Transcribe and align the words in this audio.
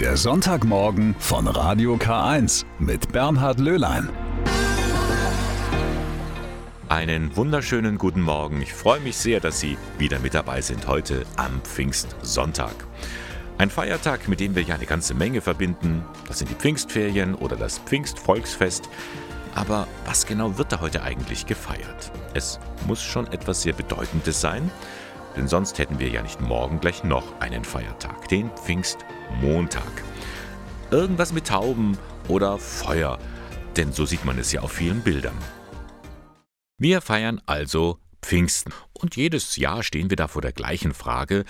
Der 0.00 0.18
Sonntagmorgen 0.18 1.16
von 1.18 1.48
Radio 1.48 1.94
K1 1.94 2.66
mit 2.78 3.12
Bernhard 3.12 3.58
Löhlein. 3.58 4.10
Einen 6.90 7.34
wunderschönen 7.34 7.96
guten 7.96 8.20
Morgen. 8.20 8.60
Ich 8.60 8.74
freue 8.74 9.00
mich 9.00 9.16
sehr, 9.16 9.40
dass 9.40 9.58
Sie 9.58 9.78
wieder 9.96 10.18
mit 10.18 10.34
dabei 10.34 10.60
sind 10.60 10.86
heute 10.86 11.24
am 11.36 11.62
Pfingstsonntag. 11.62 12.74
Ein 13.56 13.70
Feiertag, 13.70 14.28
mit 14.28 14.38
dem 14.40 14.54
wir 14.54 14.64
ja 14.64 14.74
eine 14.74 14.84
ganze 14.84 15.14
Menge 15.14 15.40
verbinden. 15.40 16.04
Das 16.28 16.40
sind 16.40 16.50
die 16.50 16.56
Pfingstferien 16.56 17.34
oder 17.34 17.56
das 17.56 17.78
Pfingstvolksfest. 17.78 18.90
Aber 19.54 19.86
was 20.04 20.26
genau 20.26 20.58
wird 20.58 20.72
da 20.72 20.82
heute 20.82 21.02
eigentlich 21.04 21.46
gefeiert? 21.46 22.12
Es 22.34 22.60
muss 22.86 23.02
schon 23.02 23.28
etwas 23.28 23.62
sehr 23.62 23.72
Bedeutendes 23.72 24.42
sein, 24.42 24.70
denn 25.36 25.48
sonst 25.48 25.78
hätten 25.78 25.98
wir 25.98 26.08
ja 26.08 26.22
nicht 26.22 26.40
morgen 26.40 26.80
gleich 26.80 27.04
noch 27.04 27.40
einen 27.40 27.64
Feiertag, 27.64 28.28
den 28.28 28.50
Pfingstmontag. 28.50 30.04
Irgendwas 30.90 31.32
mit 31.32 31.46
Tauben 31.46 31.98
oder 32.28 32.58
Feuer, 32.58 33.18
denn 33.76 33.92
so 33.92 34.06
sieht 34.06 34.24
man 34.24 34.38
es 34.38 34.52
ja 34.52 34.62
auf 34.62 34.72
vielen 34.72 35.02
Bildern. 35.02 35.36
Wir 36.78 37.00
feiern 37.00 37.40
also 37.46 37.98
Pfingsten 38.22 38.72
und 38.92 39.16
jedes 39.16 39.56
Jahr 39.56 39.82
stehen 39.82 40.10
wir 40.10 40.16
da 40.16 40.28
vor 40.28 40.42
der 40.42 40.52
gleichen 40.52 40.94
Frage, 40.94 41.44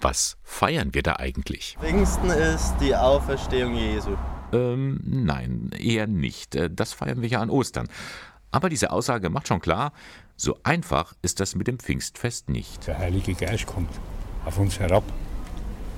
was 0.00 0.36
feiern 0.42 0.94
wir 0.94 1.02
da 1.02 1.16
eigentlich? 1.16 1.76
Pfingsten 1.80 2.30
ist 2.30 2.74
die 2.80 2.94
Auferstehung 2.94 3.76
Jesu. 3.76 4.16
Ähm, 4.52 5.00
nein, 5.04 5.70
eher 5.78 6.06
nicht. 6.06 6.54
Äh, 6.54 6.70
das 6.70 6.92
feiern 6.92 7.22
wir 7.22 7.28
ja 7.28 7.40
an 7.40 7.50
Ostern. 7.50 7.88
Aber 8.50 8.68
diese 8.68 8.90
Aussage 8.90 9.30
macht 9.30 9.48
schon 9.48 9.60
klar, 9.60 9.92
so 10.36 10.58
einfach 10.62 11.14
ist 11.22 11.40
das 11.40 11.54
mit 11.54 11.66
dem 11.66 11.78
Pfingstfest 11.78 12.48
nicht. 12.48 12.86
Der 12.86 12.98
Heilige 12.98 13.34
Geist 13.34 13.66
kommt 13.66 13.90
auf 14.44 14.58
uns 14.58 14.78
herab, 14.78 15.04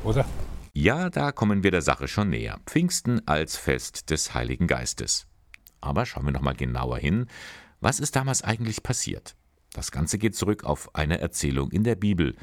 oder? 0.02 0.26
Ja, 0.72 1.08
da 1.08 1.32
kommen 1.32 1.62
wir 1.62 1.70
der 1.70 1.82
Sache 1.82 2.08
schon 2.08 2.30
näher. 2.30 2.60
Pfingsten 2.66 3.26
als 3.28 3.56
Fest 3.56 4.10
des 4.10 4.34
Heiligen 4.34 4.66
Geistes. 4.66 5.26
Aber 5.80 6.04
schauen 6.04 6.24
wir 6.24 6.32
noch 6.32 6.41
mal 6.41 6.56
genauer 6.56 6.98
hin. 6.98 7.26
Was 7.80 8.00
ist 8.00 8.16
damals 8.16 8.42
eigentlich 8.42 8.82
passiert? 8.82 9.36
Das 9.72 9.91
Ganze 9.91 10.18
geht 10.18 10.34
zurück 10.34 10.64
auf 10.64 10.94
eine 10.94 11.20
Erzählung 11.20 11.70
in 11.70 11.84
der 11.84 11.94
Bibel. 11.94 12.34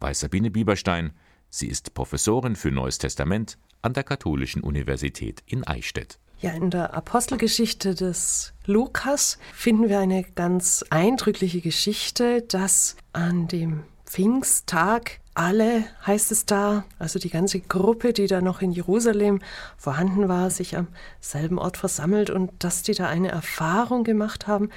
Weiß 0.00 0.20
Sabine 0.20 0.50
Bieberstein. 0.50 1.12
Sie 1.48 1.68
ist 1.68 1.94
Professorin 1.94 2.56
für 2.56 2.70
Neues 2.70 2.98
Testament 2.98 3.58
an 3.82 3.94
der 3.94 4.04
Katholischen 4.04 4.62
Universität 4.62 5.42
in 5.46 5.66
Eichstätt. 5.66 6.18
Ja, 6.42 6.50
in 6.50 6.70
der 6.70 6.92
Apostelgeschichte 6.92 7.94
des 7.94 8.52
Lukas 8.66 9.38
finden 9.54 9.88
wir 9.88 10.00
eine 10.00 10.24
ganz 10.24 10.84
eindrückliche 10.90 11.60
Geschichte, 11.60 12.42
dass 12.42 12.96
an 13.12 13.46
dem 13.46 13.84
Pfingsttag 14.06 15.20
alle, 15.34 15.84
heißt 16.04 16.32
es 16.32 16.44
da, 16.44 16.84
also 16.98 17.20
die 17.20 17.30
ganze 17.30 17.60
Gruppe, 17.60 18.12
die 18.12 18.26
da 18.26 18.40
noch 18.40 18.60
in 18.60 18.72
Jerusalem 18.72 19.38
vorhanden 19.76 20.28
war, 20.28 20.50
sich 20.50 20.76
am 20.76 20.88
selben 21.20 21.60
Ort 21.60 21.76
versammelt 21.76 22.28
und 22.28 22.50
dass 22.58 22.82
die 22.82 22.94
da 22.94 23.06
eine 23.06 23.28
Erfahrung 23.28 24.02
gemacht 24.02 24.48
haben, 24.48 24.70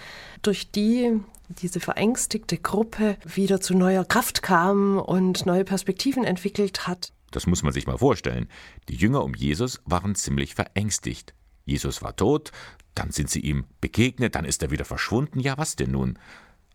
durch 0.43 0.69
die 0.69 1.19
diese 1.49 1.79
verängstigte 1.79 2.59
Gruppe 2.59 3.17
wieder 3.25 3.59
zu 3.59 3.73
neuer 3.73 4.05
Kraft 4.05 4.43
kam 4.43 4.99
und 4.99 5.47
neue 5.47 5.65
Perspektiven 5.65 6.25
entwickelt 6.25 6.85
hat. 6.85 7.11
Das 7.31 7.47
muss 7.47 7.63
man 7.63 7.73
sich 7.73 7.87
mal 7.87 7.97
vorstellen. 7.97 8.49
Die 8.87 8.95
Jünger 8.95 9.23
um 9.23 9.33
Jesus 9.33 9.81
waren 9.85 10.13
ziemlich 10.13 10.53
verängstigt. 10.53 11.33
Jesus 11.65 12.01
war 12.01 12.15
tot, 12.15 12.51
dann 12.93 13.11
sind 13.11 13.29
sie 13.29 13.41
ihm 13.41 13.65
begegnet, 13.81 14.35
dann 14.35 14.45
ist 14.45 14.63
er 14.63 14.71
wieder 14.71 14.85
verschwunden, 14.85 15.39
ja 15.39 15.57
was 15.57 15.75
denn 15.75 15.91
nun? 15.91 16.17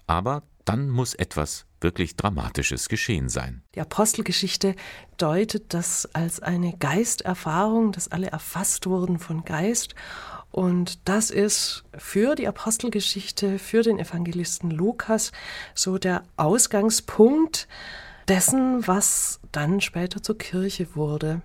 Aber 0.06 0.42
dann 0.64 0.90
muss 0.90 1.14
etwas 1.14 1.66
wirklich 1.80 2.16
Dramatisches 2.16 2.88
geschehen 2.88 3.28
sein. 3.28 3.62
Die 3.74 3.80
Apostelgeschichte 3.80 4.76
deutet 5.16 5.72
das 5.72 6.06
als 6.12 6.40
eine 6.40 6.76
Geisterfahrung, 6.76 7.92
dass 7.92 8.08
alle 8.08 8.28
erfasst 8.28 8.86
wurden 8.86 9.18
von 9.18 9.44
Geist. 9.44 9.94
Und 10.50 11.08
das 11.08 11.30
ist 11.30 11.84
für 11.96 12.34
die 12.34 12.48
Apostelgeschichte, 12.48 13.58
für 13.58 13.82
den 13.82 13.98
Evangelisten 13.98 14.70
Lukas 14.70 15.32
so 15.74 15.96
der 15.96 16.24
Ausgangspunkt 16.36 17.68
dessen, 18.28 18.86
was 18.86 19.40
dann 19.52 19.80
später 19.80 20.22
zur 20.22 20.38
Kirche 20.38 20.94
wurde. 20.94 21.42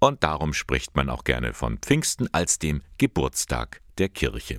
Und 0.00 0.24
darum 0.24 0.54
spricht 0.54 0.96
man 0.96 1.10
auch 1.10 1.24
gerne 1.24 1.52
von 1.52 1.78
Pfingsten 1.78 2.32
als 2.32 2.58
dem 2.58 2.82
Geburtstag 2.98 3.82
der 3.98 4.08
Kirche. 4.08 4.58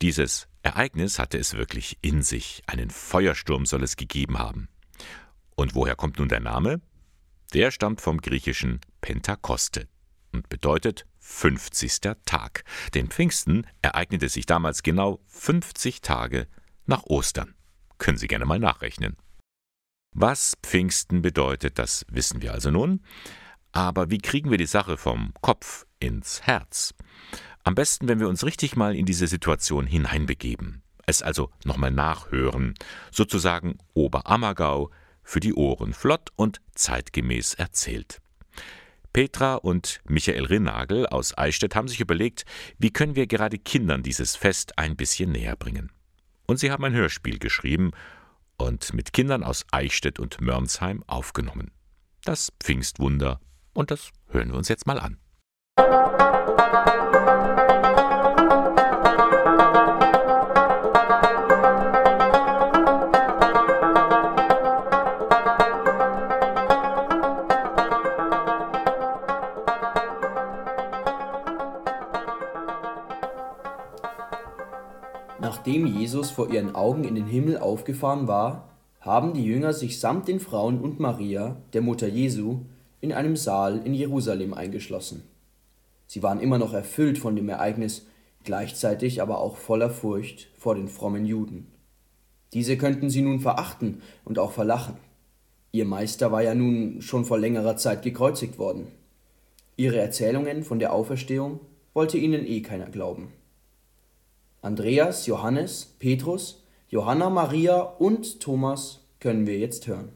Dieses 0.00 0.48
Ereignis 0.62 1.18
hatte 1.18 1.38
es 1.38 1.54
wirklich 1.54 1.98
in 2.00 2.22
sich, 2.22 2.62
einen 2.66 2.90
Feuersturm 2.90 3.66
soll 3.66 3.82
es 3.82 3.96
gegeben 3.96 4.38
haben. 4.38 4.68
Und 5.54 5.74
woher 5.74 5.96
kommt 5.96 6.18
nun 6.18 6.28
der 6.28 6.40
Name? 6.40 6.80
Der 7.52 7.70
stammt 7.70 8.00
vom 8.00 8.22
griechischen 8.22 8.80
Pentakoste 9.02 9.86
und 10.32 10.48
bedeutet 10.48 11.06
50. 11.18 12.00
Tag. 12.24 12.64
Denn 12.94 13.08
Pfingsten 13.08 13.66
ereignete 13.82 14.30
sich 14.30 14.46
damals 14.46 14.82
genau 14.82 15.20
50 15.26 16.00
Tage 16.00 16.46
nach 16.86 17.04
Ostern. 17.04 17.54
Können 17.98 18.16
Sie 18.16 18.28
gerne 18.28 18.46
mal 18.46 18.58
nachrechnen. 18.58 19.16
Was 20.12 20.56
Pfingsten 20.62 21.20
bedeutet, 21.20 21.78
das 21.78 22.06
wissen 22.08 22.40
wir 22.40 22.52
also 22.52 22.70
nun. 22.70 23.04
Aber 23.72 24.10
wie 24.10 24.18
kriegen 24.18 24.50
wir 24.50 24.58
die 24.58 24.66
Sache 24.66 24.96
vom 24.96 25.32
Kopf 25.40 25.86
ins 25.98 26.42
Herz? 26.42 26.94
Am 27.62 27.74
besten, 27.74 28.08
wenn 28.08 28.20
wir 28.20 28.28
uns 28.28 28.44
richtig 28.44 28.76
mal 28.76 28.96
in 28.96 29.06
diese 29.06 29.26
Situation 29.26 29.86
hineinbegeben. 29.86 30.82
Es 31.06 31.22
also 31.22 31.50
nochmal 31.64 31.90
nachhören, 31.90 32.74
sozusagen 33.10 33.78
Oberammergau 33.94 34.90
für 35.22 35.40
die 35.40 35.54
Ohren 35.54 35.92
flott 35.92 36.30
und 36.36 36.60
zeitgemäß 36.74 37.54
erzählt. 37.54 38.20
Petra 39.12 39.56
und 39.56 40.00
Michael 40.04 40.44
Rinnagel 40.44 41.06
aus 41.06 41.36
Eichstätt 41.36 41.74
haben 41.74 41.88
sich 41.88 42.00
überlegt, 42.00 42.44
wie 42.78 42.92
können 42.92 43.16
wir 43.16 43.26
gerade 43.26 43.58
Kindern 43.58 44.02
dieses 44.02 44.36
Fest 44.36 44.78
ein 44.78 44.96
bisschen 44.96 45.32
näher 45.32 45.56
bringen. 45.56 45.90
Und 46.46 46.58
sie 46.58 46.70
haben 46.70 46.84
ein 46.84 46.94
Hörspiel 46.94 47.38
geschrieben 47.38 47.90
und 48.56 48.94
mit 48.94 49.12
Kindern 49.12 49.42
aus 49.42 49.64
Eichstätt 49.72 50.20
und 50.20 50.40
Mörnsheim 50.40 51.02
aufgenommen. 51.06 51.72
Das 52.24 52.52
Pfingstwunder 52.60 53.40
und 53.72 53.90
das 53.90 54.10
hören 54.28 54.50
wir 54.50 54.58
uns 54.58 54.68
jetzt 54.68 54.86
mal 54.86 54.98
an. 54.98 55.18
Nachdem 75.38 75.86
Jesus 75.86 76.30
vor 76.30 76.50
ihren 76.50 76.74
Augen 76.74 77.04
in 77.04 77.14
den 77.14 77.26
Himmel 77.26 77.58
aufgefahren 77.58 78.28
war, 78.28 78.68
haben 79.00 79.34
die 79.34 79.44
Jünger 79.44 79.72
sich 79.72 79.98
samt 79.98 80.28
den 80.28 80.40
Frauen 80.40 80.80
und 80.80 81.00
Maria, 81.00 81.56
der 81.72 81.82
Mutter 81.82 82.08
Jesu, 82.08 82.60
in 83.00 83.12
einem 83.12 83.36
Saal 83.36 83.80
in 83.84 83.94
Jerusalem 83.94 84.54
eingeschlossen. 84.54 85.22
Sie 86.06 86.22
waren 86.22 86.40
immer 86.40 86.58
noch 86.58 86.72
erfüllt 86.72 87.18
von 87.18 87.36
dem 87.36 87.48
Ereignis, 87.48 88.06
gleichzeitig 88.44 89.22
aber 89.22 89.38
auch 89.38 89.56
voller 89.56 89.90
Furcht 89.90 90.48
vor 90.58 90.74
den 90.74 90.88
frommen 90.88 91.24
Juden. 91.24 91.68
Diese 92.52 92.76
könnten 92.76 93.10
sie 93.10 93.22
nun 93.22 93.40
verachten 93.40 94.02
und 94.24 94.38
auch 94.38 94.52
verlachen. 94.52 94.96
Ihr 95.72 95.84
Meister 95.84 96.32
war 96.32 96.42
ja 96.42 96.54
nun 96.54 97.00
schon 97.00 97.24
vor 97.24 97.38
längerer 97.38 97.76
Zeit 97.76 98.02
gekreuzigt 98.02 98.58
worden. 98.58 98.88
Ihre 99.76 99.98
Erzählungen 99.98 100.64
von 100.64 100.78
der 100.78 100.92
Auferstehung 100.92 101.60
wollte 101.94 102.18
ihnen 102.18 102.44
eh 102.44 102.60
keiner 102.60 102.90
glauben. 102.90 103.32
Andreas, 104.62 105.26
Johannes, 105.26 105.94
Petrus, 105.98 106.64
Johanna 106.88 107.30
Maria 107.30 107.80
und 107.80 108.40
Thomas 108.40 109.00
können 109.20 109.46
wir 109.46 109.58
jetzt 109.58 109.86
hören. 109.86 110.10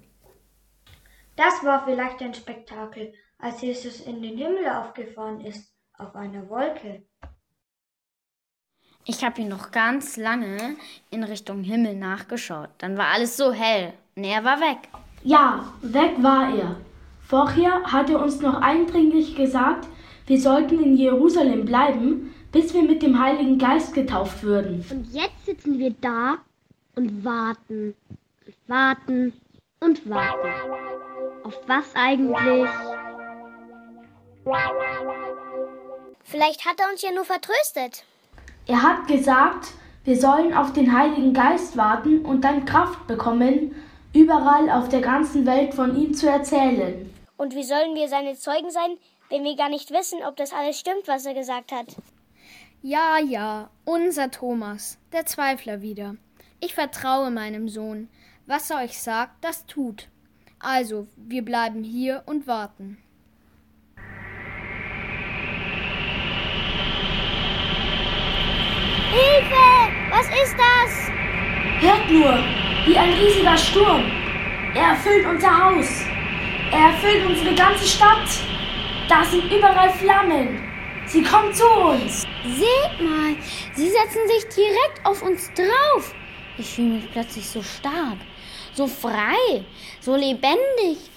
Das 1.37 1.65
war 1.65 1.85
vielleicht 1.85 2.21
ein 2.23 2.35
Spektakel, 2.35 3.13
als 3.39 3.61
Jesus 3.61 4.01
in 4.01 4.23
den 4.23 4.37
Himmel 4.37 4.69
aufgefahren 4.69 5.41
ist, 5.41 5.73
auf 5.99 6.15
einer 6.15 6.49
Wolke. 6.49 7.03
Ich 9.05 9.23
habe 9.23 9.43
ihn 9.43 9.49
noch 9.49 9.71
ganz 9.71 10.17
lange 10.17 10.77
in 11.11 11.25
Richtung 11.25 11.63
Himmel 11.63 11.95
nachgeschaut. 11.95 12.71
Dann 12.79 12.97
war 12.97 13.09
alles 13.09 13.37
so 13.37 13.53
hell 13.53 13.93
und 14.17 14.25
er 14.25 14.45
war 14.45 14.61
weg. 14.61 14.89
Ja, 15.23 15.73
weg 15.83 16.23
war 16.23 16.55
er. 16.57 16.77
Vorher 17.21 17.83
hat 17.85 18.09
er 18.11 18.23
uns 18.23 18.41
noch 18.41 18.61
eindringlich 18.61 19.35
gesagt, 19.35 19.89
wir 20.27 20.41
sollten 20.41 20.83
in 20.83 20.97
Jerusalem 20.97 21.67
bleiben, 21.67 22.35
bis 22.53 22.73
wir 22.73 22.83
mit 22.83 23.03
dem 23.03 23.19
Heiligen 23.19 23.59
Geist 23.59 23.93
getauft 23.95 24.43
würden. 24.43 24.85
Und 24.91 25.13
jetzt 25.13 25.45
sitzen 25.45 25.79
wir 25.79 25.95
da 26.01 26.39
und 26.95 27.25
warten, 27.25 27.95
warten 28.67 29.33
und 29.81 30.09
warten. 30.09 31.14
Auf 31.45 31.55
was 31.67 31.85
eigentlich? 31.95 32.69
Vielleicht 36.25 36.67
hat 36.67 36.81
er 36.81 36.91
uns 36.91 37.03
ja 37.03 37.13
nur 37.13 37.25
vertröstet. 37.25 38.05
Er 38.67 38.83
hat 38.83 39.07
gesagt, 39.07 39.69
wir 40.05 40.17
sollen 40.17 40.55
auf 40.55 40.73
den 40.73 40.97
Heiligen 40.97 41.33
Geist 41.33 41.77
warten 41.77 42.25
und 42.25 42.43
dann 42.43 42.65
Kraft 42.65 43.07
bekommen, 43.07 43.75
überall 44.13 44.71
auf 44.71 44.89
der 44.89 45.01
ganzen 45.01 45.47
Welt 45.47 45.75
von 45.75 45.97
ihm 45.97 46.15
zu 46.15 46.29
erzählen. 46.29 47.15
Und 47.37 47.55
wie 47.55 47.65
sollen 47.65 47.95
wir 47.95 48.09
seine 48.09 48.35
Zeugen 48.37 48.71
sein, 48.71 48.97
wenn 49.31 49.45
wir 49.45 49.57
gar 49.57 49.69
nicht 49.69 49.91
wissen, 49.91 50.23
ob 50.25 50.37
das 50.37 50.53
alles 50.53 50.79
stimmt, 50.79 51.09
was 51.09 51.27
er 51.27 51.35
gesagt 51.35 51.73
hat. 51.73 51.97
Ja, 52.83 53.19
ja, 53.19 53.71
unser 53.85 54.31
Thomas, 54.31 54.99
der 55.13 55.27
Zweifler 55.27 55.83
wieder. 55.83 56.17
Ich 56.61 56.75
vertraue 56.75 57.31
meinem 57.31 57.69
Sohn. 57.69 58.09
Was 58.47 58.71
er 58.71 58.85
euch 58.85 58.99
sagt, 58.99 59.43
das 59.43 59.65
tut. 59.67 60.09
Also, 60.67 61.07
wir 61.17 61.45
bleiben 61.45 61.85
hier 61.85 62.23
und 62.25 62.47
warten. 62.47 62.97
Hilfe! 69.11 69.93
Was 70.11 70.27
ist 70.29 70.57
das? 70.57 71.11
Hört 71.81 72.11
nur, 72.11 72.39
wie 72.87 72.97
ein 72.97 73.13
riesiger 73.13 73.59
Sturm. 73.59 74.11
Er 74.75 74.93
erfüllt 74.93 75.27
unser 75.27 75.65
Haus. 75.65 75.87
Er 76.73 76.93
erfüllt 76.93 77.27
unsere 77.27 77.55
ganze 77.55 77.87
Stadt. 77.87 78.27
Da 79.07 79.23
sind 79.23 79.45
überall 79.53 79.91
Flammen. 79.91 80.63
Sie 81.05 81.23
kommen 81.23 81.53
zu 81.53 81.69
uns. 81.69 82.23
Seht 82.43 83.07
mal, 83.07 83.37
sie 83.75 83.91
setzen 83.91 84.27
sich 84.29 84.45
direkt 84.57 85.05
auf 85.05 85.21
uns 85.21 85.53
drauf. 85.53 86.15
Ich 86.57 86.75
fühle 86.75 86.95
mich 86.95 87.11
plötzlich 87.13 87.47
so 87.47 87.63
stark, 87.63 88.17
so 88.77 88.87
frei, 88.87 89.65
so 90.01 90.15
lebendig. 90.15 91.11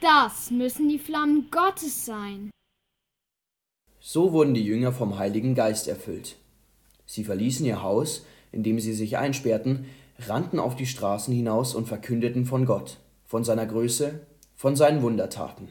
Das 0.00 0.50
müssen 0.50 0.88
die 0.88 0.98
Flammen 0.98 1.48
Gottes 1.50 2.06
sein. 2.06 2.50
So 4.00 4.32
wurden 4.32 4.54
die 4.54 4.64
Jünger 4.64 4.92
vom 4.92 5.18
Heiligen 5.18 5.54
Geist 5.54 5.86
erfüllt. 5.86 6.36
Sie 7.06 7.24
verließen 7.24 7.64
ihr 7.66 7.82
Haus, 7.82 8.26
in 8.50 8.62
dem 8.62 8.80
sie 8.80 8.94
sich 8.94 9.16
einsperrten, 9.16 9.86
rannten 10.18 10.58
auf 10.58 10.76
die 10.76 10.86
Straßen 10.86 11.32
hinaus 11.34 11.74
und 11.74 11.86
verkündeten 11.86 12.44
von 12.44 12.66
Gott, 12.66 12.98
von 13.24 13.44
seiner 13.44 13.66
Größe, 13.66 14.20
von 14.56 14.76
seinen 14.76 15.02
Wundertaten. 15.02 15.68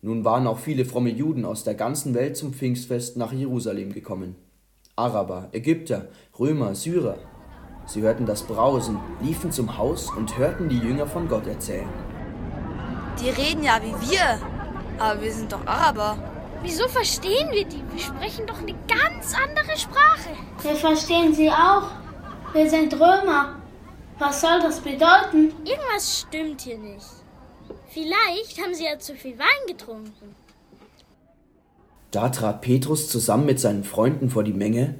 Nun 0.00 0.24
waren 0.24 0.46
auch 0.46 0.58
viele 0.58 0.84
fromme 0.84 1.10
Juden 1.10 1.44
aus 1.44 1.64
der 1.64 1.74
ganzen 1.74 2.14
Welt 2.14 2.36
zum 2.36 2.52
Pfingstfest 2.52 3.16
nach 3.16 3.32
Jerusalem 3.32 3.92
gekommen. 3.92 4.36
Araber, 4.94 5.48
Ägypter, 5.52 6.08
Römer, 6.38 6.74
Syrer. 6.74 7.18
Sie 7.88 8.02
hörten 8.02 8.26
das 8.26 8.42
Brausen, 8.42 9.00
liefen 9.22 9.50
zum 9.50 9.78
Haus 9.78 10.10
und 10.10 10.36
hörten 10.36 10.68
die 10.68 10.78
Jünger 10.78 11.06
von 11.06 11.26
Gott 11.26 11.46
erzählen. 11.46 11.88
Die 13.18 13.30
reden 13.30 13.62
ja 13.64 13.80
wie 13.82 14.10
wir, 14.10 14.38
aber 14.98 15.22
wir 15.22 15.32
sind 15.32 15.50
doch 15.50 15.66
Araber. 15.66 16.18
Wieso 16.62 16.86
verstehen 16.86 17.50
wir 17.50 17.64
die? 17.64 17.82
Wir 17.90 18.00
sprechen 18.00 18.46
doch 18.46 18.58
eine 18.58 18.74
ganz 18.86 19.34
andere 19.34 19.76
Sprache. 19.78 20.30
Wir 20.62 20.74
verstehen 20.74 21.32
sie 21.32 21.50
auch. 21.50 21.90
Wir 22.52 22.68
sind 22.68 22.92
Römer. 22.92 23.56
Was 24.18 24.42
soll 24.42 24.60
das 24.60 24.80
bedeuten? 24.80 25.54
Irgendwas 25.64 26.26
stimmt 26.26 26.60
hier 26.60 26.76
nicht. 26.76 27.06
Vielleicht 27.86 28.60
haben 28.62 28.74
sie 28.74 28.84
ja 28.84 28.98
zu 28.98 29.14
viel 29.14 29.38
Wein 29.38 29.66
getrunken. 29.66 30.34
Da 32.10 32.28
trat 32.28 32.60
Petrus 32.60 33.08
zusammen 33.08 33.46
mit 33.46 33.60
seinen 33.60 33.84
Freunden 33.84 34.28
vor 34.28 34.44
die 34.44 34.52
Menge 34.52 34.96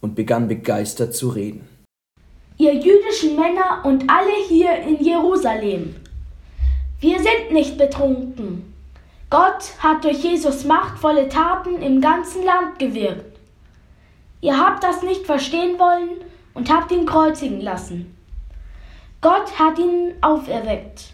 und 0.00 0.16
begann 0.16 0.48
begeistert 0.48 1.14
zu 1.14 1.28
reden. 1.28 1.68
Ihr 2.58 2.74
jüdischen 2.74 3.36
Männer 3.36 3.82
und 3.84 4.08
alle 4.08 4.34
hier 4.46 4.74
in 4.82 5.02
Jerusalem, 5.02 5.96
wir 7.00 7.18
sind 7.18 7.50
nicht 7.50 7.78
betrunken. 7.78 8.74
Gott 9.30 9.72
hat 9.78 10.04
durch 10.04 10.22
Jesus 10.22 10.64
machtvolle 10.64 11.28
Taten 11.28 11.80
im 11.80 12.00
ganzen 12.00 12.44
Land 12.44 12.78
gewirkt. 12.78 13.38
Ihr 14.42 14.58
habt 14.58 14.84
das 14.84 15.02
nicht 15.02 15.24
verstehen 15.24 15.78
wollen 15.78 16.20
und 16.54 16.70
habt 16.70 16.92
ihn 16.92 17.06
kreuzigen 17.06 17.60
lassen. 17.60 18.16
Gott 19.20 19.58
hat 19.58 19.78
ihn 19.78 20.14
auferweckt. 20.20 21.12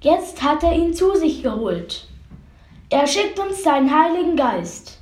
Jetzt 0.00 0.42
hat 0.42 0.62
er 0.62 0.74
ihn 0.74 0.94
zu 0.94 1.14
sich 1.14 1.42
geholt. 1.42 2.08
Er 2.90 3.06
schickt 3.06 3.38
uns 3.38 3.62
seinen 3.62 3.94
Heiligen 3.94 4.34
Geist. 4.34 4.98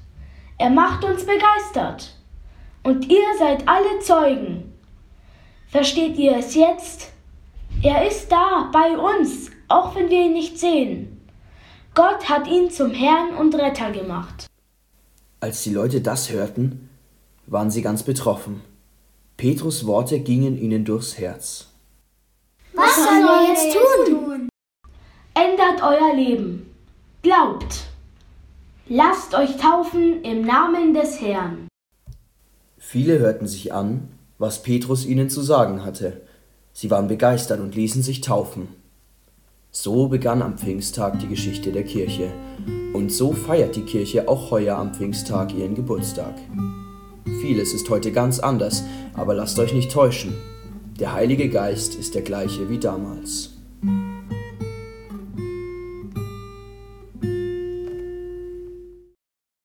Er 0.58 0.70
macht 0.70 1.04
uns 1.04 1.24
begeistert. 1.24 2.14
Und 2.82 3.08
ihr 3.08 3.26
seid 3.38 3.66
alle 3.68 4.00
Zeugen. 4.00 4.65
Versteht 5.68 6.16
ihr 6.16 6.36
es 6.36 6.54
jetzt? 6.54 7.12
Er 7.82 8.06
ist 8.06 8.30
da 8.30 8.70
bei 8.72 8.96
uns, 8.96 9.50
auch 9.68 9.94
wenn 9.94 10.08
wir 10.08 10.22
ihn 10.22 10.32
nicht 10.32 10.58
sehen. 10.58 11.20
Gott 11.94 12.28
hat 12.28 12.46
ihn 12.46 12.70
zum 12.70 12.92
Herrn 12.92 13.34
und 13.36 13.54
Retter 13.54 13.90
gemacht. 13.90 14.46
Als 15.40 15.62
die 15.62 15.70
Leute 15.72 16.00
das 16.00 16.30
hörten, 16.30 16.88
waren 17.46 17.70
sie 17.70 17.82
ganz 17.82 18.02
betroffen. 18.02 18.62
Petrus 19.36 19.86
Worte 19.86 20.20
gingen 20.20 20.58
ihnen 20.58 20.84
durchs 20.84 21.18
Herz. 21.18 21.68
Was 22.74 22.96
sollen 22.96 23.24
wir 23.24 23.48
jetzt 23.48 23.76
tun? 23.76 24.48
Ändert 25.34 25.82
euer 25.82 26.14
Leben. 26.14 26.74
Glaubt. 27.22 27.86
Lasst 28.88 29.34
euch 29.34 29.56
taufen 29.56 30.22
im 30.22 30.42
Namen 30.42 30.94
des 30.94 31.20
Herrn. 31.20 31.68
Viele 32.78 33.18
hörten 33.18 33.46
sich 33.46 33.72
an, 33.72 34.08
was 34.38 34.62
Petrus 34.62 35.06
ihnen 35.06 35.30
zu 35.30 35.42
sagen 35.42 35.84
hatte. 35.84 36.20
Sie 36.72 36.90
waren 36.90 37.08
begeistert 37.08 37.60
und 37.60 37.74
ließen 37.74 38.02
sich 38.02 38.20
taufen. 38.20 38.68
So 39.70 40.08
begann 40.08 40.42
am 40.42 40.58
Pfingsttag 40.58 41.18
die 41.20 41.28
Geschichte 41.28 41.72
der 41.72 41.84
Kirche. 41.84 42.32
Und 42.92 43.12
so 43.12 43.32
feiert 43.32 43.76
die 43.76 43.82
Kirche 43.82 44.28
auch 44.28 44.50
heuer 44.50 44.76
am 44.76 44.94
Pfingsttag 44.94 45.54
ihren 45.54 45.74
Geburtstag. 45.74 46.34
Vieles 47.40 47.74
ist 47.74 47.88
heute 47.90 48.12
ganz 48.12 48.38
anders, 48.38 48.84
aber 49.14 49.34
lasst 49.34 49.58
euch 49.58 49.74
nicht 49.74 49.90
täuschen. 49.90 50.34
Der 50.98 51.12
Heilige 51.12 51.50
Geist 51.50 51.94
ist 51.94 52.14
der 52.14 52.22
gleiche 52.22 52.70
wie 52.70 52.78
damals. 52.78 53.55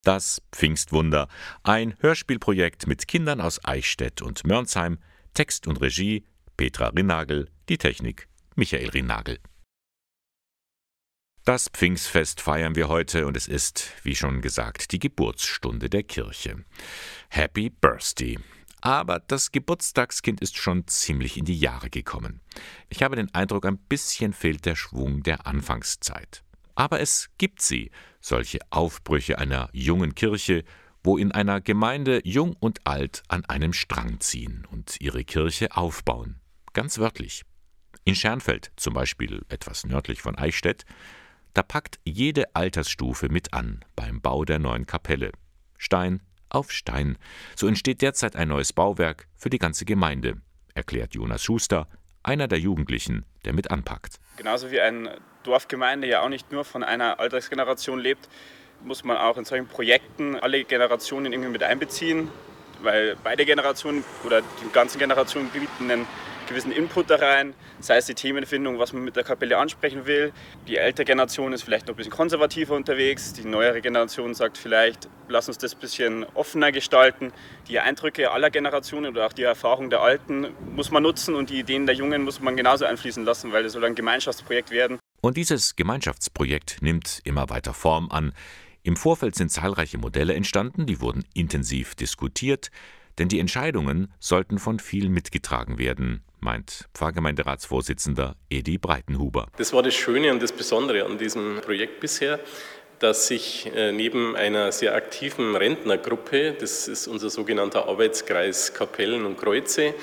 Das 0.03 0.42
Pfingstwunder, 0.51 1.27
ein 1.62 1.95
Hörspielprojekt 2.00 2.88
mit 2.88 3.07
Kindern 3.07 3.39
aus 3.39 3.63
Eichstätt 3.63 4.24
und 4.24 4.48
Mörnsheim, 4.48 4.98
Text 5.36 5.68
und 5.68 5.80
Regie 5.80 6.25
Petra 6.57 6.88
Rinnagel, 6.88 7.50
die 7.69 7.77
Technik 7.77 8.27
Michael 8.56 8.89
Rinnagel. 8.89 9.38
Das 11.45 11.69
Pfingstfest 11.69 12.42
feiern 12.42 12.75
wir 12.75 12.88
heute 12.88 13.27
und 13.27 13.38
es 13.38 13.48
ist, 13.48 13.92
wie 14.03 14.15
schon 14.15 14.42
gesagt, 14.42 14.92
die 14.92 15.00
Geburtsstunde 15.00 15.89
der 15.89 16.04
Kirche. 16.04 16.65
Happy 17.30 17.69
Birthday! 17.69 18.39
Aber 18.81 19.19
das 19.19 19.51
Geburtstagskind 19.51 20.42
ist 20.42 20.57
schon 20.57 20.88
ziemlich 20.88 21.38
in 21.38 21.45
die 21.45 21.57
Jahre 21.57 21.92
gekommen. 21.92 22.42
Ich 22.89 23.04
habe 23.04 23.15
den 23.15 23.31
Eindruck, 23.36 23.68
ein 23.68 23.77
bisschen 23.77 24.33
fehlt 24.33 24.65
der 24.65 24.75
Schwung 24.75 25.21
der 25.21 25.45
Anfangszeit. 25.45 26.44
Aber 26.81 27.00
es 27.00 27.30
gibt 27.38 27.62
sie, 27.62 27.92
solche 28.22 28.57
Aufbrüche 28.72 29.38
einer 29.38 29.69
jungen 29.72 30.16
Kirche, 30.16 30.64
wo 31.04 31.16
in 31.16 31.31
einer 31.31 31.61
Gemeinde 31.61 32.21
jung 32.23 32.56
und 32.59 32.88
alt 32.88 33.21
an 33.28 33.45
einem 33.45 33.71
Strang 33.71 34.19
ziehen 34.19 34.66
und 34.71 35.00
ihre 35.00 35.23
Kirche 35.23 35.78
aufbauen. 35.78 36.42
Ganz 36.73 36.97
wörtlich. 36.97 37.44
In 38.04 38.16
Schernfeld, 38.16 38.71
zum 38.78 38.95
Beispiel 38.95 39.45
etwas 39.47 39.85
nördlich 39.85 40.23
von 40.23 40.35
Eichstätt, 40.35 40.85
da 41.54 41.61
packt 41.61 42.00
jede 42.04 42.56
Altersstufe 42.56 43.30
mit 43.30 43.54
an 43.54 43.85
beim 43.95 44.19
Bau 44.19 44.44
der 44.44 44.57
neuen 44.57 44.88
Kapelle. 44.88 45.33
Stein 45.78 46.23
auf 46.50 46.71
Stein. 46.71 47.19
So 47.56 47.68
entsteht 47.68 48.02
derzeit 48.02 48.35
ein 48.35 48.47
neues 48.47 48.73
Bauwerk 48.73 49.28
für 49.35 49.52
die 49.52 49.59
ganze 49.59 49.85
Gemeinde, 49.85 50.42
erklärt 50.73 51.14
Jonas 51.14 51.44
Schuster, 51.44 51.88
einer 52.23 52.47
der 52.47 52.59
Jugendlichen, 52.59 53.23
der 53.45 53.54
mit 53.54 53.69
anpackt. 53.69 54.19
Genauso 54.38 54.71
wie 54.71 54.81
eine 54.81 55.21
Dorfgemeinde 55.44 56.07
ja 56.07 56.21
auch 56.21 56.30
nicht 56.30 56.52
nur 56.52 56.66
von 56.66 56.83
einer 56.83 57.19
Altersgeneration 57.19 58.00
lebt, 58.00 58.30
muss 58.83 59.04
man 59.04 59.18
auch 59.18 59.38
in 59.38 59.45
solchen 59.45 59.68
Projekten 59.68 60.36
alle 60.40 60.64
Generationen 60.64 61.31
irgendwie 61.31 61.50
mit 61.50 61.64
einbeziehen, 61.64 62.30
weil 62.81 63.16
beide 63.24 63.45
Generationen 63.45 64.04
oder 64.26 64.42
die 64.42 64.71
ganzen 64.74 65.00
Generationen 65.00 65.50
bieten 65.50 65.92
einen 65.92 66.07
gewissen 66.52 66.71
Input 66.71 67.10
da 67.10 67.16
rein, 67.16 67.54
sei 67.80 67.98
es 67.98 68.07
die 68.07 68.14
Themenfindung, 68.14 68.78
was 68.78 68.92
man 68.92 69.04
mit 69.04 69.16
der 69.16 69.24
Kapelle 69.24 69.57
ansprechen 69.57 70.06
will. 70.06 70.33
Die 70.68 70.78
ältere 70.78 71.06
Generation 71.06 71.54
ist 71.54 71.64
vielleicht 71.64 71.88
noch 71.88 71.94
ein 71.94 71.98
bisschen 71.98 72.12
konservativer 72.12 72.76
unterwegs, 72.76 73.33
die 73.33 73.45
neuere 73.45 73.81
Generation 73.81 74.33
sagt 74.33 74.57
vielleicht, 74.57 75.07
lass 75.30 75.48
uns 75.48 75.57
das 75.60 75.74
ein 75.74 75.80
bisschen 75.80 76.26
offener 76.33 76.71
gestalten. 76.71 77.31
Die 77.69 77.80
Eindrücke 77.80 78.31
aller 78.31 78.50
Generationen 78.50 79.12
oder 79.12 79.28
auch 79.28 79.33
die 79.33 79.44
Erfahrung 79.44 79.90
der 79.90 80.02
Alten 80.02 80.48
muss 80.76 80.92
man 80.92 81.04
nutzen 81.04 81.36
und 81.36 81.50
die 81.50 81.60
Ideen 81.60 81.86
der 81.86 81.95
Jungen 81.95 82.24
muss 82.24 82.42
man 82.42 82.57
genauso 82.57 82.86
einfließen 82.86 83.24
lassen, 83.24 83.54
weil 83.54 83.64
es 83.66 83.74
soll 83.74 83.86
ein 83.86 83.95
Gemeinschaftsprojekt 83.95 84.71
werden. 84.71 85.01
Und 85.21 85.37
dieses 85.37 85.75
Gemeinschaftsprojekt 85.75 86.81
nimmt 86.81 87.21
immer 87.25 87.49
weiter 87.49 87.75
Form 87.75 88.09
an. 88.09 88.33
Im 88.81 88.95
Vorfeld 88.95 89.35
sind 89.35 89.51
zahlreiche 89.51 89.99
Modelle 89.99 90.33
entstanden, 90.33 90.87
die 90.87 90.99
wurden 90.99 91.23
intensiv 91.35 91.94
diskutiert, 91.94 92.71
denn 93.19 93.30
die 93.30 93.40
Entscheidungen 93.40 94.11
sollten 94.19 94.57
von 94.57 94.80
vielen 94.80 95.11
mitgetragen 95.11 95.78
werden, 95.78 96.23
meint 96.40 96.90
Pfarrgemeinderatsvorsitzender 96.95 98.35
Edi 98.49 98.80
Breitenhuber. 98.80 99.45
Das 99.57 99.73
war 99.73 99.83
das 99.83 99.94
Schöne 99.94 100.31
und 100.31 100.42
das 100.42 100.51
Besondere 100.51 101.06
an 101.06 101.19
diesem 101.19 101.61
Projekt 101.61 101.99
bisher, 101.99 102.40
dass 102.97 103.28
sich 103.28 103.71
neben 103.75 104.35
einer 104.35 104.71
sehr 104.71 104.95
aktiven 104.95 105.56
Rentnergruppe, 105.56 106.54
das 106.59 106.87
ist 106.87 107.07
unser 107.07 107.30
sogenannter 107.30 107.87
Arbeitskreis 107.87 108.73
Kapellen 108.73 109.25
und 109.25 109.37
Kreuze, 109.37 109.94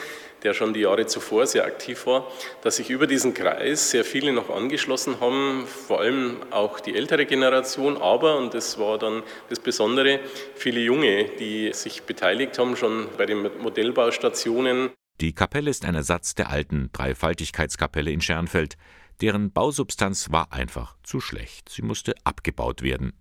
der 0.43 0.55
schon 0.55 0.75
die 0.75 0.81
Jahre 0.81 1.07
zuvor 1.07 1.47
sehr 1.47 1.65
aktiv 1.65 2.07
war, 2.07 2.27
dass 2.63 2.77
sich 2.77 2.91
über 2.91 3.07
diesen 3.07 3.35
Kreis 3.35 3.91
sehr 3.91 4.05
viele 4.05 4.33
noch 4.33 4.51
angeschlossen 4.51 5.21
haben, 5.21 5.67
vor 5.67 6.01
allem 6.01 6.37
auch 6.51 6.81
die 6.81 6.95
ältere 6.95 7.27
Generation, 7.27 7.97
aber, 7.97 8.39
und 8.39 8.55
das 8.55 8.79
war 8.79 8.99
dann 8.99 9.23
das 9.49 9.61
Besondere, 9.61 10.21
viele 10.55 10.81
Junge, 10.81 11.25
die 11.39 11.73
sich 11.73 12.03
beteiligt 12.03 12.59
haben, 12.59 12.77
schon 12.77 13.09
bei 13.17 13.27
den 13.27 13.49
Modellbaustationen. 13.61 14.91
Die 15.21 15.33
Kapelle 15.33 15.71
ist 15.71 15.85
ein 15.85 15.95
Ersatz 15.95 16.35
der 16.35 16.49
alten 16.49 16.91
Dreifaltigkeitskapelle 16.93 18.11
in 18.11 18.21
Schernfeld. 18.21 18.77
Deren 19.21 19.51
Bausubstanz 19.51 20.31
war 20.31 20.53
einfach 20.53 20.97
zu 21.03 21.21
schlecht. 21.21 21.69
Sie 21.71 21.83
musste 21.83 22.15
abgebaut 22.23 22.83
werden. 22.83 23.13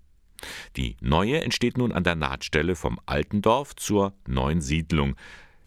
Die 0.75 0.95
neue 1.01 1.41
entsteht 1.41 1.77
nun 1.77 1.91
an 1.91 2.03
der 2.03 2.15
Nahtstelle 2.15 2.75
vom 2.75 2.99
alten 3.07 3.41
Dorf 3.41 3.75
zur 3.75 4.13
neuen 4.27 4.61
Siedlung. 4.61 5.15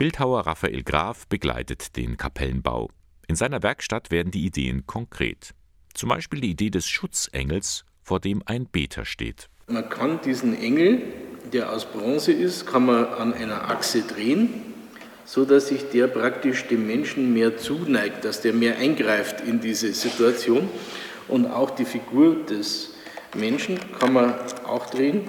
Bildhauer 0.00 0.47
Raphael 0.47 0.83
Graf 0.83 1.26
begleitet 1.26 1.95
den 1.95 2.16
Kapellenbau. 2.16 2.88
In 3.28 3.37
seiner 3.37 3.62
Werkstatt 3.62 4.11
werden 4.11 4.30
die 4.30 4.47
Ideen 4.47 4.87
konkret. 4.87 5.50
Zum 5.92 6.09
Beispiel 6.09 6.40
die 6.40 6.52
Idee 6.52 6.71
des 6.71 6.88
Schutzengels, 6.88 7.85
vor 8.02 8.19
dem 8.19 8.42
ein 8.47 8.64
Beter 8.64 9.04
steht. 9.04 9.50
Man 9.66 9.87
kann 9.90 10.19
diesen 10.23 10.59
Engel, 10.59 11.02
der 11.52 11.71
aus 11.71 11.85
Bronze 11.85 12.33
ist, 12.33 12.66
kann 12.66 12.87
man 12.87 13.09
an 13.09 13.35
einer 13.35 13.69
Achse 13.69 14.00
drehen, 14.00 14.49
so 15.26 15.45
dass 15.45 15.69
sich 15.69 15.90
der 15.90 16.07
praktisch 16.07 16.66
dem 16.69 16.87
Menschen 16.87 17.35
mehr 17.35 17.59
zuneigt, 17.59 18.25
dass 18.25 18.40
der 18.40 18.54
mehr 18.54 18.78
eingreift 18.78 19.42
in 19.42 19.61
diese 19.61 19.92
Situation. 19.92 20.71
Und 21.28 21.45
auch 21.45 21.69
die 21.69 21.85
Figur 21.85 22.47
des 22.47 22.95
Menschen 23.37 23.78
kann 23.99 24.14
man 24.14 24.33
auch 24.64 24.88
drehen. 24.88 25.28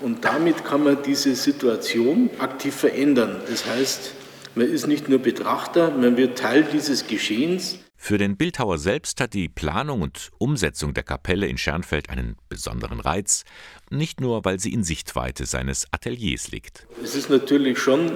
Und 0.00 0.24
damit 0.24 0.64
kann 0.64 0.84
man 0.84 1.02
diese 1.02 1.34
Situation 1.34 2.30
aktiv 2.38 2.74
verändern. 2.74 3.40
Das 3.48 3.66
heißt, 3.66 4.12
man 4.54 4.66
ist 4.68 4.86
nicht 4.86 5.08
nur 5.08 5.18
Betrachter, 5.18 5.90
man 5.90 6.16
wird 6.16 6.38
Teil 6.38 6.64
dieses 6.64 7.06
Geschehens. 7.06 7.78
Für 7.96 8.18
den 8.18 8.36
Bildhauer 8.36 8.78
selbst 8.78 9.20
hat 9.20 9.34
die 9.34 9.48
Planung 9.48 10.02
und 10.02 10.30
Umsetzung 10.38 10.94
der 10.94 11.02
Kapelle 11.02 11.46
in 11.46 11.58
Schernfeld 11.58 12.10
einen 12.10 12.36
besonderen 12.48 13.00
Reiz, 13.00 13.44
nicht 13.90 14.20
nur 14.20 14.44
weil 14.44 14.60
sie 14.60 14.72
in 14.72 14.84
Sichtweite 14.84 15.46
seines 15.46 15.86
Ateliers 15.92 16.50
liegt. 16.50 16.86
Es 17.02 17.14
ist 17.14 17.30
natürlich 17.30 17.78
schon 17.78 18.12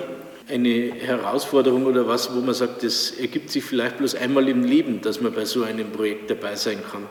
eine 0.49 0.93
Herausforderung 0.95 1.87
oder 1.87 2.07
was, 2.07 2.35
wo 2.35 2.41
man 2.41 2.55
sagt, 2.55 2.83
das 2.83 3.11
ergibt 3.13 3.51
sich 3.51 3.65
vielleicht 3.65 3.99
bloß 3.99 4.15
einmal 4.15 4.49
im 4.49 4.65
Leben, 4.65 5.01
dass 5.01 5.21
man 5.21 5.33
bei 5.33 5.45
so 5.45 5.63
einem 5.63 5.91
Projekt 5.93 6.31
dabei 6.31 6.57
sein 6.57 6.83
kann. 6.91 7.07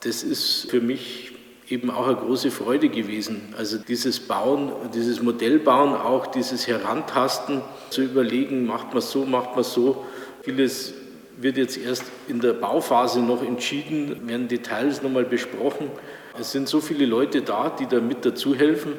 Das 0.00 0.22
ist 0.22 0.70
für 0.70 0.80
mich 0.80 1.32
eben 1.68 1.90
auch 1.90 2.06
eine 2.06 2.16
große 2.16 2.50
Freude 2.50 2.88
gewesen. 2.88 3.54
Also 3.56 3.78
dieses 3.78 4.20
Bauen, 4.20 4.72
dieses 4.94 5.22
Modellbauen, 5.22 5.94
auch 5.94 6.26
dieses 6.26 6.66
Herantasten, 6.66 7.62
zu 7.90 8.02
überlegen, 8.02 8.66
macht 8.66 8.92
man 8.92 9.02
so, 9.02 9.24
macht 9.24 9.54
man 9.54 9.64
so. 9.64 10.04
Vieles 10.42 10.94
wird 11.36 11.56
jetzt 11.56 11.76
erst 11.76 12.04
in 12.28 12.40
der 12.40 12.52
Bauphase 12.52 13.20
noch 13.20 13.42
entschieden, 13.42 14.28
werden 14.28 14.48
Details 14.48 15.02
nochmal 15.02 15.24
besprochen. 15.24 15.90
Es 16.38 16.52
sind 16.52 16.68
so 16.68 16.80
viele 16.80 17.06
Leute 17.06 17.42
da, 17.42 17.70
die 17.70 17.86
da 17.86 18.00
mit 18.00 18.24
dazu 18.24 18.54
helfen. 18.54 18.92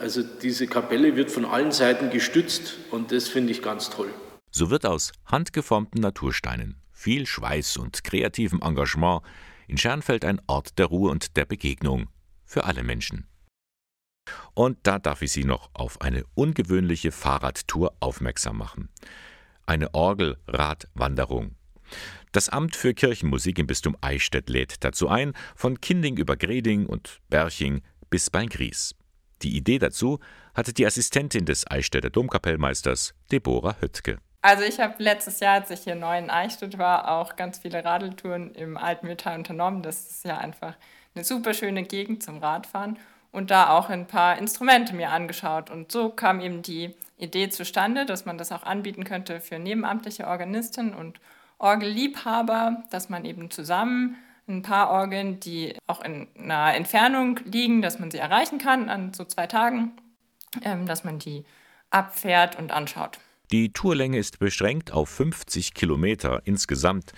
Also 0.00 0.22
diese 0.22 0.66
Kapelle 0.66 1.16
wird 1.16 1.30
von 1.30 1.44
allen 1.44 1.72
Seiten 1.72 2.10
gestützt 2.10 2.76
und 2.90 3.12
das 3.12 3.28
finde 3.28 3.52
ich 3.52 3.62
ganz 3.62 3.90
toll. 3.90 4.08
So 4.50 4.70
wird 4.70 4.86
aus 4.86 5.12
handgeformten 5.26 6.00
Natursteinen, 6.00 6.76
viel 6.92 7.26
Schweiß 7.26 7.76
und 7.76 8.04
kreativem 8.04 8.60
Engagement 8.62 9.22
in 9.66 9.78
Schernfeld 9.78 10.24
ein 10.24 10.40
Ort 10.46 10.78
der 10.78 10.86
Ruhe 10.86 11.10
und 11.10 11.36
der 11.36 11.44
Begegnung 11.44 12.08
für 12.44 12.64
alle 12.64 12.82
Menschen. 12.82 13.26
Und 14.54 14.78
da 14.84 14.98
darf 14.98 15.22
ich 15.22 15.32
Sie 15.32 15.44
noch 15.44 15.70
auf 15.74 16.00
eine 16.00 16.24
ungewöhnliche 16.34 17.12
Fahrradtour 17.12 17.94
aufmerksam 18.00 18.56
machen. 18.56 18.88
Eine 19.66 19.94
Orgelradwanderung. 19.94 21.56
Das 22.32 22.48
Amt 22.48 22.74
für 22.74 22.94
Kirchenmusik 22.94 23.58
im 23.58 23.66
Bistum 23.66 23.96
Eichstätt 24.00 24.48
lädt 24.48 24.82
dazu 24.82 25.08
ein, 25.08 25.34
von 25.54 25.80
Kinding 25.80 26.16
über 26.16 26.36
Greding 26.36 26.86
und 26.86 27.20
Berching 27.28 27.82
bis 28.10 28.30
bei 28.30 28.46
Gries. 28.46 28.94
Die 29.42 29.56
Idee 29.56 29.78
dazu 29.78 30.20
hatte 30.54 30.72
die 30.72 30.86
Assistentin 30.86 31.44
des 31.44 31.70
Eichstätter 31.70 32.10
Domkapellmeisters, 32.10 33.14
Deborah 33.30 33.76
Höttke. 33.80 34.18
Also 34.44 34.62
ich 34.62 34.78
habe 34.78 35.02
letztes 35.02 35.40
Jahr, 35.40 35.54
als 35.54 35.70
ich 35.70 35.84
hier 35.84 35.94
neu 35.94 36.18
in 36.18 36.28
Eichstätt 36.28 36.76
war, 36.76 37.10
auch 37.10 37.34
ganz 37.34 37.60
viele 37.60 37.82
Radeltouren 37.82 38.54
im 38.54 38.76
Alten 38.76 39.06
Mühltal 39.06 39.38
unternommen. 39.38 39.80
Das 39.82 40.10
ist 40.10 40.24
ja 40.26 40.36
einfach 40.36 40.74
eine 41.14 41.24
super 41.24 41.54
schöne 41.54 41.82
Gegend 41.84 42.22
zum 42.22 42.40
Radfahren 42.40 42.98
und 43.32 43.50
da 43.50 43.70
auch 43.70 43.88
ein 43.88 44.06
paar 44.06 44.36
Instrumente 44.36 44.94
mir 44.94 45.08
angeschaut. 45.12 45.70
Und 45.70 45.90
so 45.90 46.10
kam 46.10 46.40
eben 46.42 46.60
die 46.60 46.94
Idee 47.16 47.48
zustande, 47.48 48.04
dass 48.04 48.26
man 48.26 48.36
das 48.36 48.52
auch 48.52 48.64
anbieten 48.64 49.04
könnte 49.04 49.40
für 49.40 49.58
nebenamtliche 49.58 50.26
Organisten 50.26 50.92
und 50.92 51.20
Orgelliebhaber, 51.56 52.84
dass 52.90 53.08
man 53.08 53.24
eben 53.24 53.50
zusammen 53.50 54.18
ein 54.46 54.60
paar 54.60 54.90
Orgeln, 54.90 55.40
die 55.40 55.74
auch 55.86 56.02
in 56.04 56.28
einer 56.38 56.74
Entfernung 56.74 57.40
liegen, 57.46 57.80
dass 57.80 57.98
man 57.98 58.10
sie 58.10 58.18
erreichen 58.18 58.58
kann 58.58 58.90
an 58.90 59.14
so 59.14 59.24
zwei 59.24 59.46
Tagen, 59.46 59.92
ähm, 60.60 60.84
dass 60.84 61.02
man 61.02 61.18
die 61.18 61.46
abfährt 61.88 62.58
und 62.58 62.72
anschaut. 62.72 63.18
Die 63.50 63.72
Tourlänge 63.72 64.18
ist 64.18 64.38
beschränkt 64.38 64.92
auf 64.92 65.08
50 65.08 65.74
Kilometer 65.74 66.42
insgesamt. 66.44 67.12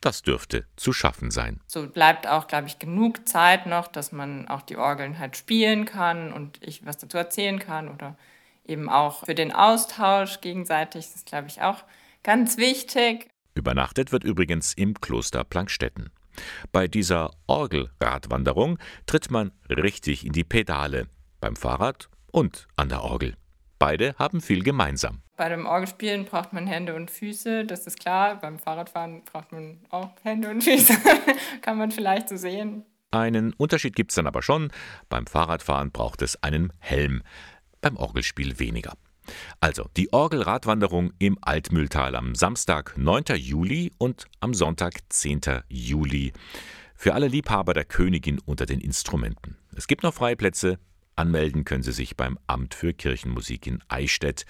Das 0.00 0.22
dürfte 0.22 0.66
zu 0.76 0.92
schaffen 0.92 1.30
sein. 1.30 1.60
So 1.66 1.86
bleibt 1.88 2.26
auch, 2.26 2.46
glaube 2.46 2.68
ich, 2.68 2.78
genug 2.78 3.28
Zeit 3.28 3.66
noch, 3.66 3.86
dass 3.88 4.12
man 4.12 4.48
auch 4.48 4.62
die 4.62 4.76
Orgeln 4.76 5.18
halt 5.18 5.36
spielen 5.36 5.84
kann 5.84 6.32
und 6.32 6.58
ich 6.62 6.86
was 6.86 6.98
dazu 6.98 7.18
erzählen 7.18 7.58
kann 7.58 7.88
oder 7.88 8.16
eben 8.64 8.88
auch 8.88 9.26
für 9.26 9.34
den 9.34 9.52
Austausch 9.52 10.40
gegenseitig. 10.40 11.06
Das 11.06 11.16
ist, 11.16 11.26
glaube 11.26 11.48
ich, 11.48 11.60
auch 11.60 11.84
ganz 12.22 12.56
wichtig. 12.56 13.28
Übernachtet 13.54 14.12
wird 14.12 14.24
übrigens 14.24 14.72
im 14.74 14.94
Kloster 14.94 15.44
Plankstetten. 15.44 16.10
Bei 16.72 16.88
dieser 16.88 17.32
Orgelradwanderung 17.46 18.78
tritt 19.06 19.30
man 19.30 19.52
richtig 19.68 20.24
in 20.24 20.32
die 20.32 20.44
Pedale, 20.44 21.08
beim 21.40 21.56
Fahrrad 21.56 22.08
und 22.30 22.68
an 22.76 22.88
der 22.88 23.02
Orgel. 23.02 23.36
Beide 23.78 24.14
haben 24.18 24.40
viel 24.40 24.62
gemeinsam. 24.62 25.22
Bei 25.40 25.48
dem 25.48 25.64
Orgelspielen 25.64 26.26
braucht 26.26 26.52
man 26.52 26.66
Hände 26.66 26.94
und 26.94 27.10
Füße, 27.10 27.64
das 27.64 27.86
ist 27.86 27.98
klar. 27.98 28.38
Beim 28.38 28.58
Fahrradfahren 28.58 29.22
braucht 29.24 29.52
man 29.52 29.78
auch 29.88 30.10
Hände 30.22 30.50
und 30.50 30.62
Füße, 30.62 30.92
kann 31.62 31.78
man 31.78 31.90
vielleicht 31.90 32.28
so 32.28 32.36
sehen. 32.36 32.84
Einen 33.10 33.54
Unterschied 33.54 33.96
gibt 33.96 34.10
es 34.10 34.16
dann 34.16 34.26
aber 34.26 34.42
schon. 34.42 34.70
Beim 35.08 35.26
Fahrradfahren 35.26 35.92
braucht 35.92 36.20
es 36.20 36.42
einen 36.42 36.74
Helm, 36.78 37.22
beim 37.80 37.96
Orgelspiel 37.96 38.58
weniger. 38.58 38.92
Also 39.60 39.86
die 39.96 40.12
Orgelradwanderung 40.12 41.14
im 41.18 41.38
Altmühltal 41.40 42.16
am 42.16 42.34
Samstag, 42.34 42.98
9. 42.98 43.34
Juli 43.36 43.92
und 43.96 44.26
am 44.40 44.52
Sonntag, 44.52 44.92
10. 45.08 45.40
Juli. 45.70 46.34
Für 46.96 47.14
alle 47.14 47.28
Liebhaber 47.28 47.72
der 47.72 47.86
Königin 47.86 48.40
unter 48.44 48.66
den 48.66 48.82
Instrumenten. 48.82 49.56
Es 49.74 49.86
gibt 49.86 50.02
noch 50.02 50.12
freie 50.12 50.36
Plätze. 50.36 50.78
Anmelden 51.16 51.64
können 51.64 51.82
Sie 51.82 51.92
sich 51.92 52.14
beim 52.14 52.38
Amt 52.46 52.74
für 52.74 52.92
Kirchenmusik 52.92 53.66
in 53.66 53.82
Eichstätt. 53.88 54.44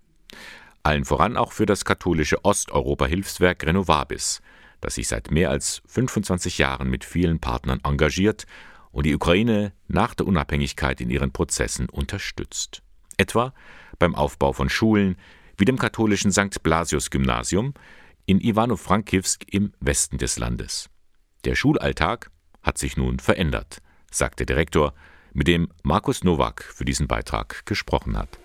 Allen 0.82 1.06
voran 1.06 1.38
auch 1.38 1.52
für 1.52 1.64
das 1.64 1.87
katholische 1.87 2.44
Osteuropa-Hilfswerk 2.44 3.64
Renovabis, 3.64 4.42
das 4.82 4.97
sich 4.97 5.09
seit 5.09 5.30
mehr 5.30 5.49
als 5.49 5.80
25 5.87 6.59
Jahren 6.59 6.90
mit 6.90 7.06
vielen 7.06 7.40
Partnern 7.40 7.80
engagiert 7.82 8.44
und 8.92 9.06
die 9.06 9.14
Ukraine 9.14 9.72
nach 9.88 10.14
der 10.14 10.26
Unabhängigkeit 10.26 11.00
in 11.00 11.11
ihren 11.11 11.32
Prozessen 11.32 11.88
unterstützt. 11.88 12.82
Etwa 13.16 13.52
beim 13.99 14.14
Aufbau 14.14 14.52
von 14.52 14.68
Schulen 14.68 15.16
wie 15.56 15.64
dem 15.64 15.78
katholischen 15.78 16.32
St. 16.32 16.62
Blasius 16.62 17.11
Gymnasium 17.11 17.75
in 18.26 18.40
Ivano-Frankivsk 18.40 19.44
im 19.50 19.72
Westen 19.80 20.18
des 20.18 20.38
Landes. 20.38 20.88
Der 21.44 21.54
Schulalltag 21.54 22.30
hat 22.62 22.78
sich 22.78 22.96
nun 22.96 23.18
verändert, 23.18 23.82
sagt 24.11 24.38
der 24.38 24.46
Direktor, 24.46 24.94
mit 25.32 25.49
dem 25.49 25.68
Markus 25.82 26.25
Nowak 26.25 26.62
für 26.62 26.84
diesen 26.84 27.08
Beitrag 27.08 27.66
gesprochen 27.66 28.16
hat. 28.16 28.38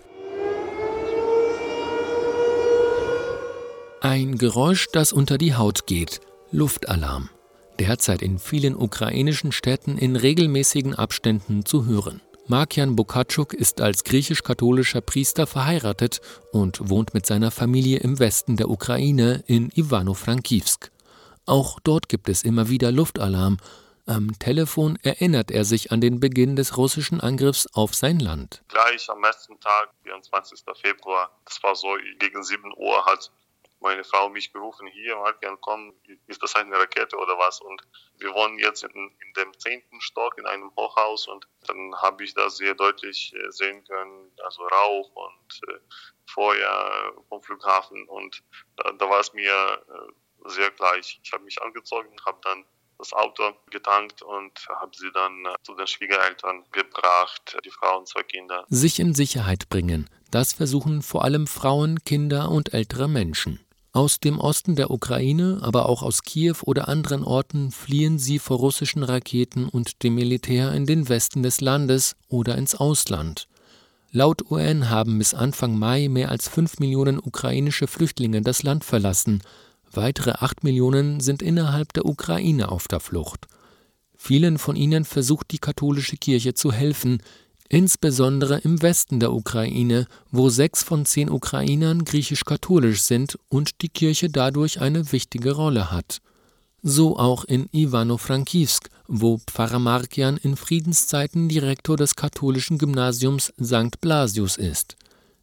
Ein 4.00 4.38
Geräusch, 4.38 4.88
das 4.92 5.12
unter 5.12 5.38
die 5.38 5.54
Haut 5.54 5.86
geht. 5.86 6.20
Luftalarm. 6.50 7.30
Derzeit 7.78 8.22
in 8.22 8.38
vielen 8.38 8.74
ukrainischen 8.76 9.52
Städten 9.52 9.98
in 9.98 10.16
regelmäßigen 10.16 10.94
Abständen 10.94 11.64
zu 11.64 11.86
hören. 11.86 12.20
Markian 12.46 12.96
Bokatschuk 12.96 13.52
ist 13.52 13.80
als 13.80 14.04
griechisch-katholischer 14.04 15.02
Priester 15.02 15.46
verheiratet 15.46 16.20
und 16.50 16.88
wohnt 16.88 17.12
mit 17.12 17.26
seiner 17.26 17.50
Familie 17.50 17.98
im 17.98 18.18
Westen 18.18 18.56
der 18.56 18.70
Ukraine 18.70 19.44
in 19.46 19.70
Ivano-Frankivsk. 19.70 20.90
Auch 21.44 21.78
dort 21.80 22.08
gibt 22.08 22.28
es 22.28 22.42
immer 22.42 22.68
wieder 22.68 22.90
Luftalarm. 22.90 23.58
Am 24.06 24.38
Telefon 24.38 24.98
erinnert 25.02 25.50
er 25.50 25.66
sich 25.66 25.92
an 25.92 26.00
den 26.00 26.18
Beginn 26.18 26.56
des 26.56 26.78
russischen 26.78 27.20
Angriffs 27.20 27.66
auf 27.74 27.94
sein 27.94 28.18
Land. 28.18 28.62
Gleich 28.68 29.10
am 29.10 29.22
ersten 29.22 29.60
Tag, 29.60 29.90
24. 30.04 30.64
Februar, 30.80 31.30
das 31.44 31.62
war 31.62 31.76
so 31.76 31.88
gegen 32.18 32.42
7 32.42 32.72
Uhr, 32.78 33.04
hat 33.04 33.30
meine 33.80 34.04
Frau 34.04 34.28
mich 34.28 34.52
gerufen, 34.52 34.86
hier, 34.88 35.16
Markian, 35.16 35.58
komm, 35.60 35.94
ist 36.26 36.42
das 36.42 36.54
eine 36.56 36.76
Rakete 36.78 37.16
oder 37.16 37.38
was? 37.38 37.60
Und 37.60 37.82
wir 38.18 38.34
wohnen 38.34 38.58
jetzt 38.58 38.82
in, 38.82 38.90
in 38.90 39.32
dem 39.36 39.58
zehnten 39.58 40.00
Stock 40.00 40.38
in 40.38 40.46
einem 40.46 40.70
Hochhaus 40.76 41.28
und 41.28 41.46
dann 41.66 41.94
habe 41.96 42.24
ich 42.24 42.34
das 42.34 42.56
sehr 42.56 42.74
deutlich 42.74 43.32
äh, 43.34 43.50
sehen 43.50 43.84
können, 43.84 44.32
also 44.44 44.62
Rauch 44.66 45.10
und 45.14 45.60
äh, 45.68 45.78
Feuer 46.26 47.14
vom 47.28 47.42
Flughafen 47.42 48.08
und 48.08 48.42
da, 48.76 48.92
da 48.92 49.08
war 49.08 49.20
es 49.20 49.32
mir 49.32 49.52
äh, 49.52 50.50
sehr 50.50 50.70
gleich. 50.70 51.20
Ich 51.22 51.32
habe 51.32 51.44
mich 51.44 51.60
angezogen, 51.62 52.14
habe 52.26 52.38
dann 52.42 52.64
das 52.98 53.12
Auto 53.12 53.52
getankt 53.70 54.22
und 54.22 54.52
habe 54.68 54.90
sie 54.96 55.10
dann 55.12 55.44
äh, 55.46 55.54
zu 55.62 55.74
den 55.74 55.86
Schwiegereltern 55.86 56.64
gebracht, 56.72 57.56
die 57.64 57.70
Frau 57.70 57.98
und 57.98 58.08
zwei 58.08 58.22
Kinder. 58.24 58.64
Sich 58.68 58.98
in 58.98 59.14
Sicherheit 59.14 59.68
bringen, 59.68 60.10
das 60.30 60.52
versuchen 60.52 61.02
vor 61.02 61.24
allem 61.24 61.46
Frauen, 61.46 62.02
Kinder 62.04 62.50
und 62.50 62.74
ältere 62.74 63.08
Menschen. 63.08 63.64
Aus 63.92 64.20
dem 64.20 64.38
Osten 64.38 64.76
der 64.76 64.90
Ukraine, 64.90 65.58
aber 65.62 65.88
auch 65.88 66.02
aus 66.02 66.22
Kiew 66.22 66.56
oder 66.62 66.88
anderen 66.88 67.24
Orten 67.24 67.70
fliehen 67.70 68.18
sie 68.18 68.38
vor 68.38 68.58
russischen 68.58 69.02
Raketen 69.02 69.68
und 69.68 70.02
dem 70.02 70.14
Militär 70.14 70.72
in 70.72 70.84
den 70.84 71.08
Westen 71.08 71.42
des 71.42 71.60
Landes 71.60 72.14
oder 72.28 72.56
ins 72.58 72.74
Ausland. 72.74 73.48
Laut 74.10 74.50
UN 74.50 74.90
haben 74.90 75.18
bis 75.18 75.34
Anfang 75.34 75.78
Mai 75.78 76.08
mehr 76.08 76.30
als 76.30 76.48
fünf 76.48 76.78
Millionen 76.78 77.18
ukrainische 77.18 77.86
Flüchtlinge 77.86 78.42
das 78.42 78.62
Land 78.62 78.84
verlassen. 78.84 79.42
Weitere 79.90 80.32
acht 80.32 80.64
Millionen 80.64 81.20
sind 81.20 81.42
innerhalb 81.42 81.92
der 81.94 82.06
Ukraine 82.06 82.70
auf 82.70 82.88
der 82.88 83.00
Flucht. 83.00 83.46
Vielen 84.16 84.58
von 84.58 84.76
ihnen 84.76 85.04
versucht 85.04 85.50
die 85.50 85.58
katholische 85.58 86.16
Kirche 86.16 86.52
zu 86.52 86.72
helfen, 86.72 87.22
insbesondere 87.68 88.58
im 88.58 88.80
Westen 88.82 89.20
der 89.20 89.32
Ukraine, 89.32 90.06
wo 90.30 90.48
sechs 90.48 90.82
von 90.82 91.04
zehn 91.04 91.30
Ukrainern 91.30 92.04
griechisch-katholisch 92.04 93.02
sind 93.02 93.38
und 93.48 93.82
die 93.82 93.88
Kirche 93.88 94.30
dadurch 94.30 94.80
eine 94.80 95.12
wichtige 95.12 95.52
Rolle 95.52 95.90
hat. 95.90 96.20
So 96.82 97.18
auch 97.18 97.44
in 97.44 97.68
Ivano-Frankivsk, 97.72 98.88
wo 99.08 99.38
Pfarrer 99.38 99.80
Markian 99.80 100.36
in 100.36 100.56
Friedenszeiten 100.56 101.48
Direktor 101.48 101.96
des 101.96 102.14
katholischen 102.14 102.78
Gymnasiums 102.78 103.52
St. 103.62 104.00
Blasius 104.00 104.56
ist. 104.56 104.96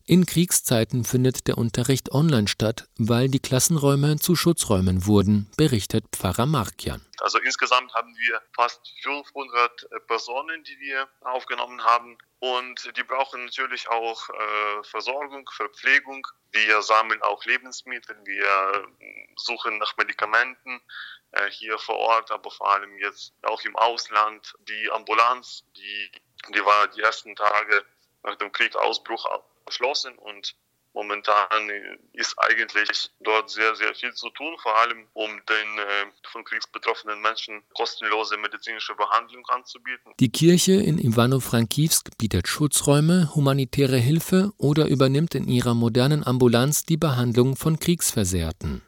In 0.07 0.27
Kriegszeiten 0.27 1.03
findet 1.03 1.47
der 1.47 1.57
Unterricht 1.57 2.11
online 2.11 2.47
statt, 2.47 2.87
weil 2.95 3.27
die 3.27 3.39
Klassenräume 3.39 4.19
zu 4.19 4.35
Schutzräumen 4.35 5.07
wurden, 5.07 5.49
berichtet 5.57 6.05
Pfarrer 6.11 6.45
Markian. 6.45 7.03
Also 7.21 7.39
insgesamt 7.39 7.91
haben 7.95 8.15
wir 8.15 8.39
fast 8.53 8.87
500 9.01 9.87
Personen, 10.05 10.63
die 10.63 10.79
wir 10.79 11.09
aufgenommen 11.21 11.83
haben. 11.83 12.19
Und 12.37 12.95
die 12.95 13.01
brauchen 13.01 13.45
natürlich 13.45 13.89
auch 13.89 14.29
äh, 14.29 14.83
Versorgung, 14.83 15.49
Verpflegung. 15.51 16.21
Wir 16.51 16.83
sammeln 16.83 17.23
auch 17.23 17.43
Lebensmittel, 17.45 18.15
wir 18.25 18.87
suchen 19.37 19.79
nach 19.79 19.97
Medikamenten 19.97 20.81
äh, 21.31 21.49
hier 21.49 21.79
vor 21.79 21.97
Ort, 21.97 22.29
aber 22.29 22.51
vor 22.51 22.71
allem 22.71 22.95
jetzt 22.99 23.33
auch 23.41 23.61
im 23.63 23.75
Ausland. 23.75 24.53
Die 24.69 24.91
Ambulanz, 24.91 25.63
die, 25.75 26.11
die 26.53 26.63
war 26.63 26.89
die 26.89 27.01
ersten 27.01 27.35
Tage 27.35 27.83
nach 28.21 28.35
dem 28.35 28.51
Kriegsausbruch 28.51 29.25
geschlossen 29.65 30.17
und 30.17 30.55
momentan 30.95 31.69
ist 32.13 32.33
eigentlich 32.37 33.11
dort 33.19 33.49
sehr, 33.49 33.75
sehr 33.75 33.93
viel 33.93 34.13
zu 34.13 34.29
tun, 34.29 34.55
vor 34.61 34.75
allem 34.79 35.05
um 35.13 35.29
den 35.29 35.77
äh, 35.77 36.05
von 36.31 36.43
Kriegs 36.45 36.67
betroffenen 36.67 37.21
Menschen 37.21 37.61
kostenlose 37.75 38.37
medizinische 38.37 38.95
Behandlung 38.95 39.45
anzubieten. 39.47 40.13
Die 40.19 40.31
Kirche 40.31 40.73
in 40.73 40.97
Ivano-Frankivsk 40.97 42.17
bietet 42.17 42.47
Schutzräume, 42.47 43.35
humanitäre 43.35 43.97
Hilfe 43.97 44.53
oder 44.57 44.87
übernimmt 44.87 45.35
in 45.35 45.47
ihrer 45.47 45.73
modernen 45.73 46.25
Ambulanz 46.25 46.85
die 46.85 46.97
Behandlung 46.97 47.55
von 47.57 47.77
Kriegsversehrten. 47.77 48.81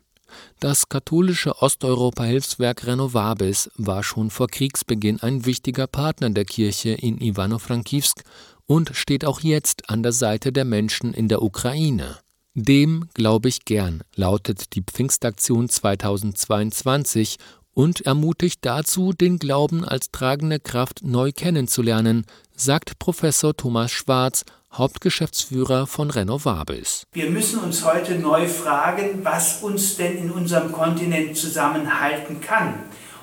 Das 0.60 0.90
katholische 0.90 1.62
Osteuropa-Hilfswerk 1.62 2.86
Renovabis 2.86 3.70
war 3.76 4.04
schon 4.04 4.30
vor 4.30 4.48
Kriegsbeginn 4.48 5.22
ein 5.22 5.46
wichtiger 5.46 5.88
Partner 5.88 6.30
der 6.30 6.46
Kirche 6.46 6.90
in 6.90 7.20
Ivano-Frankivsk 7.20 8.24
und 8.68 8.92
steht 8.94 9.26
auch 9.26 9.40
jetzt 9.40 9.90
an 9.90 10.04
der 10.04 10.12
Seite 10.12 10.52
der 10.52 10.66
Menschen 10.66 11.14
in 11.14 11.28
der 11.28 11.42
Ukraine. 11.42 12.20
Dem 12.54 13.08
glaube 13.14 13.50
ich 13.50 13.66
gern, 13.66 14.02
lautet 14.16 14.76
die 14.76 14.82
Pfingstaktion 14.82 15.70
2022 15.70 17.38
und 17.74 18.02
ermutigt 18.08 18.60
dazu, 18.64 19.14
den 19.14 19.38
Glauben 19.38 19.86
als 19.86 20.10
tragende 20.12 20.60
Kraft 20.60 21.04
neu 21.04 21.32
kennenzulernen, 21.32 22.26
sagt 22.56 22.98
Professor 22.98 23.56
Thomas 23.56 23.92
Schwarz, 23.92 24.44
Hauptgeschäftsführer 24.74 25.86
von 25.86 26.10
Renovabis. 26.10 27.04
Wir 27.14 27.30
müssen 27.30 27.60
uns 27.60 27.86
heute 27.86 28.16
neu 28.16 28.48
fragen, 28.48 29.24
was 29.24 29.62
uns 29.62 29.96
denn 29.96 30.18
in 30.18 30.32
unserem 30.32 30.72
Kontinent 30.72 31.38
zusammenhalten 31.38 32.42
kann. 32.42 32.74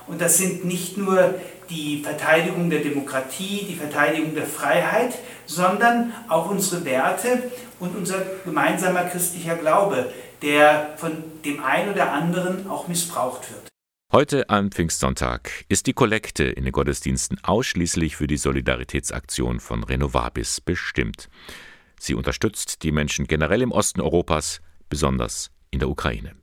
Und 0.07 0.21
das 0.21 0.37
sind 0.37 0.65
nicht 0.65 0.97
nur 0.97 1.35
die 1.69 2.01
Verteidigung 2.03 2.69
der 2.69 2.81
Demokratie, 2.81 3.65
die 3.67 3.75
Verteidigung 3.75 4.35
der 4.35 4.45
Freiheit, 4.45 5.17
sondern 5.45 6.13
auch 6.27 6.49
unsere 6.49 6.85
Werte 6.85 7.51
und 7.79 7.95
unser 7.95 8.25
gemeinsamer 8.43 9.03
christlicher 9.05 9.55
Glaube, 9.55 10.11
der 10.41 10.93
von 10.97 11.11
dem 11.43 11.63
einen 11.63 11.93
oder 11.93 12.11
anderen 12.11 12.69
auch 12.69 12.87
missbraucht 12.87 13.49
wird. 13.51 13.67
Heute 14.11 14.49
am 14.49 14.71
Pfingstsonntag 14.71 15.65
ist 15.67 15.87
die 15.87 15.93
Kollekte 15.93 16.43
in 16.43 16.63
den 16.63 16.71
Gottesdiensten 16.71 17.43
ausschließlich 17.43 18.15
für 18.15 18.27
die 18.27 18.37
Solidaritätsaktion 18.37 19.59
von 19.59 19.83
Renovabis 19.83 20.61
bestimmt. 20.61 21.29
Sie 21.99 22.13
unterstützt 22.13 22.83
die 22.83 22.91
Menschen 22.91 23.25
generell 23.27 23.61
im 23.61 23.71
Osten 23.71 24.01
Europas, 24.01 24.61
besonders 24.89 25.51
in 25.71 25.79
der 25.79 25.89
Ukraine. 25.89 26.35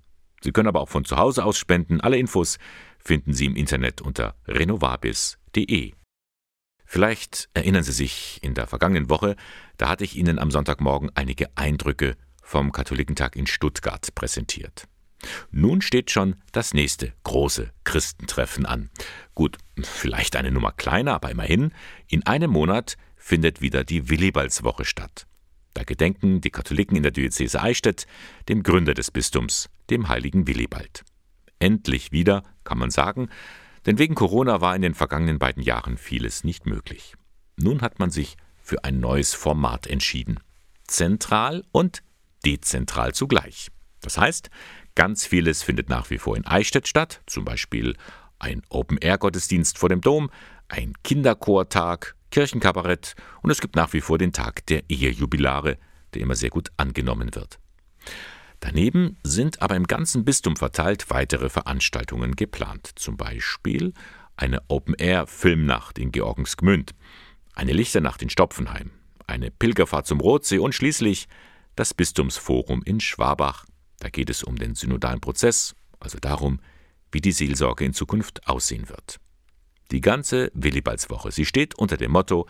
Sie 0.43 0.53
können 0.53 0.69
aber 0.69 0.81
auch 0.81 0.89
von 0.89 1.05
zu 1.05 1.17
Hause 1.17 1.45
aus 1.45 1.57
spenden. 1.57 2.01
Alle 2.01 2.19
Infos 2.19 2.59
finden 2.99 3.33
Sie 3.33 3.47
im 3.47 3.57
Internet 3.57 4.01
unter 4.01 4.35
renovabis.de. 4.47 5.93
Vielleicht 6.85 7.49
erinnern 7.55 7.85
Sie 7.85 7.93
sich, 7.93 8.39
in 8.43 8.55
der 8.55 8.67
vergangenen 8.67 9.09
Woche, 9.09 9.37
da 9.79 9.89
hatte 9.89 10.05
ich 10.05 10.17
Ihnen 10.17 10.39
am 10.39 10.51
Sonntagmorgen 10.51 11.11
einige 11.15 11.57
Eindrücke 11.57 12.17
vom 12.43 12.73
Katholikentag 12.73 13.37
in 13.37 13.47
Stuttgart 13.47 14.15
präsentiert. 14.15 14.89
Nun 15.51 15.81
steht 15.81 16.11
schon 16.11 16.37
das 16.51 16.75
nächste 16.75 17.13
große 17.25 17.71
Christentreffen 17.85 18.67
an. 18.67 18.91
Gut, 19.35 19.57
vielleicht 19.81 20.37
eine 20.37 20.51
Nummer 20.51 20.73
kleiner, 20.73 21.15
aber 21.15 21.31
immerhin, 21.31 21.73
in 22.09 22.27
einem 22.27 22.51
Monat 22.51 22.97
findet 23.17 23.61
wieder 23.61 23.85
die 23.85 24.11
Willibaldswoche 24.11 24.85
statt. 24.85 25.27
Da 25.75 25.85
gedenken 25.85 26.41
die 26.41 26.51
Katholiken 26.51 26.97
in 26.97 27.03
der 27.03 27.13
Diözese 27.13 27.63
Eichstätt 27.63 28.07
dem 28.49 28.63
Gründer 28.63 28.95
des 28.95 29.11
Bistums, 29.11 29.71
dem 29.91 30.09
heiligen 30.09 30.47
Willibald 30.47 31.05
endlich 31.63 32.13
wieder, 32.13 32.43
kann 32.65 32.79
man 32.79 32.91
sagen, 32.91 33.29
denn 33.87 33.99
wegen 33.99 34.15
Corona 34.15 34.61
war 34.61 34.77
in 34.77 34.83
den 34.83 34.95
vergangenen 34.95 35.39
beiden 35.39 35.63
Jahren 35.63 35.97
vieles 35.97 36.45
nicht 36.45 36.67
möglich. 36.67 37.15
Nun 37.57 37.81
hat 37.81 37.99
man 37.99 38.11
sich 38.11 38.37
für 38.61 38.85
ein 38.85 39.01
neues 39.01 39.35
Format 39.35 39.87
entschieden. 39.87 40.41
Zentral 40.87 41.65
und 41.73 42.03
dezentral 42.45 43.15
zugleich. 43.15 43.69
Das 44.01 44.19
heißt, 44.19 44.51
ganz 44.95 45.27
vieles 45.27 45.63
findet 45.63 45.89
nach 45.89 46.11
wie 46.11 46.19
vor 46.19 46.37
in 46.37 46.47
Eichstätt 46.47 46.89
statt, 46.89 47.23
zum 47.27 47.45
Beispiel 47.45 47.97
ein 48.39 48.63
Open-Air-Gottesdienst 48.69 49.79
vor 49.79 49.89
dem 49.89 50.01
Dom, 50.01 50.31
ein 50.69 50.95
Kinderchortag, 51.05 52.17
Kirchenkabarett 52.31 53.15
und 53.43 53.51
es 53.51 53.61
gibt 53.61 53.77
nach 53.77 53.93
wie 53.93 54.01
vor 54.01 54.19
den 54.19 54.33
Tag 54.33 54.67
der 54.67 54.89
Ehejubilare, 54.89 55.79
der 56.15 56.23
immer 56.23 56.35
sehr 56.35 56.51
gut 56.51 56.71
angenommen 56.77 57.35
wird. 57.35 57.61
Daneben 58.63 59.17
sind 59.25 59.61
aber 59.61 59.75
im 59.75 59.89
ganzen 59.89 60.25
Bistum 60.25 60.55
verteilt 60.55 61.11
weitere 61.11 61.49
Veranstaltungen 61.49 62.37
geplant, 62.37 62.93
zum 62.95 63.17
Beispiel 63.17 63.93
eine 64.37 64.63
Open-Air-Filmnacht 64.69 65.99
in 65.99 66.13
Georgensgmünd, 66.13 66.95
eine 67.55 67.73
Lichternacht 67.73 68.23
in 68.23 68.31
Stopfenheim, 68.31 68.93
eine 69.27 69.51
Pilgerfahrt 69.51 70.07
zum 70.07 70.21
Rotsee 70.21 70.59
und 70.59 70.77
schließlich 70.77 71.27
das 71.75 71.93
Bistumsforum 71.93 72.83
in 72.85 73.01
Schwabach. 73.01 73.67
Da 73.99 74.11
geht 74.11 74.31
es 74.31 74.45
um 74.45 74.55
den 74.55 74.77
synodalen 74.77 75.21
Prozess, 75.21 75.75
also 75.99 76.19
darum, 76.21 76.61
wie 77.11 77.21
die 77.21 77.33
Seelsorge 77.33 77.85
in 77.85 77.95
Zukunft 77.95 78.47
aussehen 78.47 78.89
wird. 78.89 79.19
Die 79.91 80.01
ganze 80.01 80.53
Willibaldswoche, 80.55 81.33
sie 81.33 81.47
steht 81.47 81.75
unter 81.75 81.97
dem 81.97 82.13
Motto 82.13 82.47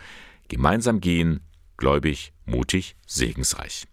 Gemeinsam 0.48 1.00
gehen, 1.00 1.40
gläubig, 1.78 2.34
mutig, 2.44 2.96
segensreich. 3.06 3.86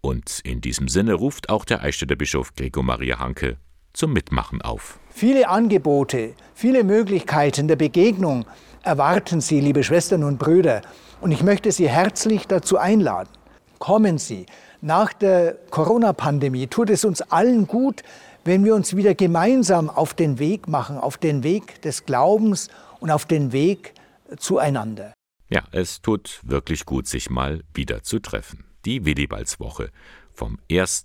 Und 0.00 0.40
in 0.44 0.60
diesem 0.60 0.88
Sinne 0.88 1.14
ruft 1.14 1.50
auch 1.50 1.64
der 1.64 1.82
Eichstätter 1.82 2.16
Bischof 2.16 2.54
Gregor 2.54 2.82
Maria 2.82 3.18
Hanke 3.18 3.56
zum 3.92 4.12
Mitmachen 4.12 4.62
auf. 4.62 4.98
Viele 5.10 5.48
Angebote, 5.48 6.34
viele 6.54 6.84
Möglichkeiten 6.84 7.68
der 7.68 7.76
Begegnung 7.76 8.46
erwarten 8.82 9.40
Sie, 9.40 9.60
liebe 9.60 9.82
Schwestern 9.82 10.24
und 10.24 10.38
Brüder. 10.38 10.82
Und 11.20 11.32
ich 11.32 11.42
möchte 11.42 11.72
Sie 11.72 11.88
herzlich 11.88 12.46
dazu 12.46 12.78
einladen. 12.78 13.30
Kommen 13.78 14.18
Sie. 14.18 14.46
Nach 14.80 15.12
der 15.12 15.56
Corona-Pandemie 15.70 16.68
tut 16.68 16.90
es 16.90 17.04
uns 17.04 17.20
allen 17.22 17.66
gut, 17.66 18.02
wenn 18.44 18.64
wir 18.64 18.74
uns 18.74 18.94
wieder 18.94 19.14
gemeinsam 19.14 19.90
auf 19.90 20.14
den 20.14 20.38
Weg 20.38 20.68
machen, 20.68 20.96
auf 20.96 21.18
den 21.18 21.42
Weg 21.42 21.82
des 21.82 22.06
Glaubens 22.06 22.68
und 23.00 23.10
auf 23.10 23.26
den 23.26 23.52
Weg 23.52 23.94
zueinander. 24.36 25.12
Ja, 25.50 25.64
es 25.72 26.00
tut 26.00 26.40
wirklich 26.44 26.86
gut, 26.86 27.08
sich 27.08 27.30
mal 27.30 27.64
wieder 27.74 28.02
zu 28.02 28.20
treffen. 28.20 28.67
Die 28.84 29.04
Willibaldswoche 29.04 29.90
vom 30.32 30.58
1. 30.70 31.04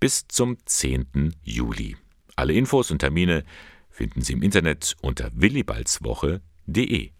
bis 0.00 0.26
zum 0.28 0.56
10. 0.64 1.34
Juli. 1.44 1.96
Alle 2.36 2.54
Infos 2.54 2.90
und 2.90 3.00
Termine 3.00 3.44
finden 3.90 4.22
Sie 4.22 4.32
im 4.32 4.42
Internet 4.42 4.96
unter 5.02 5.30
willibaldswoche.de. 5.34 7.12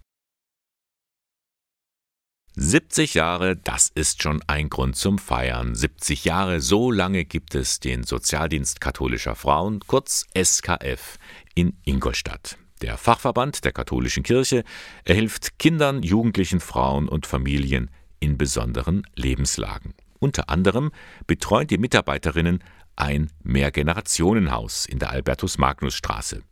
70 2.54 3.14
Jahre, 3.14 3.56
das 3.56 3.90
ist 3.94 4.22
schon 4.22 4.42
ein 4.46 4.68
Grund 4.68 4.96
zum 4.96 5.18
Feiern. 5.18 5.74
70 5.74 6.24
Jahre, 6.24 6.60
so 6.60 6.90
lange 6.90 7.24
gibt 7.24 7.54
es 7.54 7.80
den 7.80 8.04
Sozialdienst 8.04 8.80
katholischer 8.80 9.34
Frauen, 9.34 9.80
kurz 9.86 10.26
SKF, 10.36 11.18
in 11.54 11.78
Ingolstadt. 11.84 12.58
Der 12.82 12.98
Fachverband 12.98 13.64
der 13.64 13.72
katholischen 13.72 14.22
Kirche 14.22 14.64
er 15.04 15.14
hilft 15.14 15.58
Kindern, 15.58 16.02
Jugendlichen, 16.02 16.60
Frauen 16.60 17.08
und 17.08 17.26
Familien 17.26 17.90
in 18.22 18.38
besonderen 18.38 19.02
Lebenslagen. 19.16 19.94
Unter 20.20 20.48
anderem 20.48 20.92
betreuen 21.26 21.66
die 21.66 21.78
Mitarbeiterinnen 21.78 22.62
ein 22.94 23.30
Mehrgenerationenhaus 23.42 24.86
in 24.86 25.00
der 25.00 25.10
Albertus-Magnus-Straße. 25.10 26.42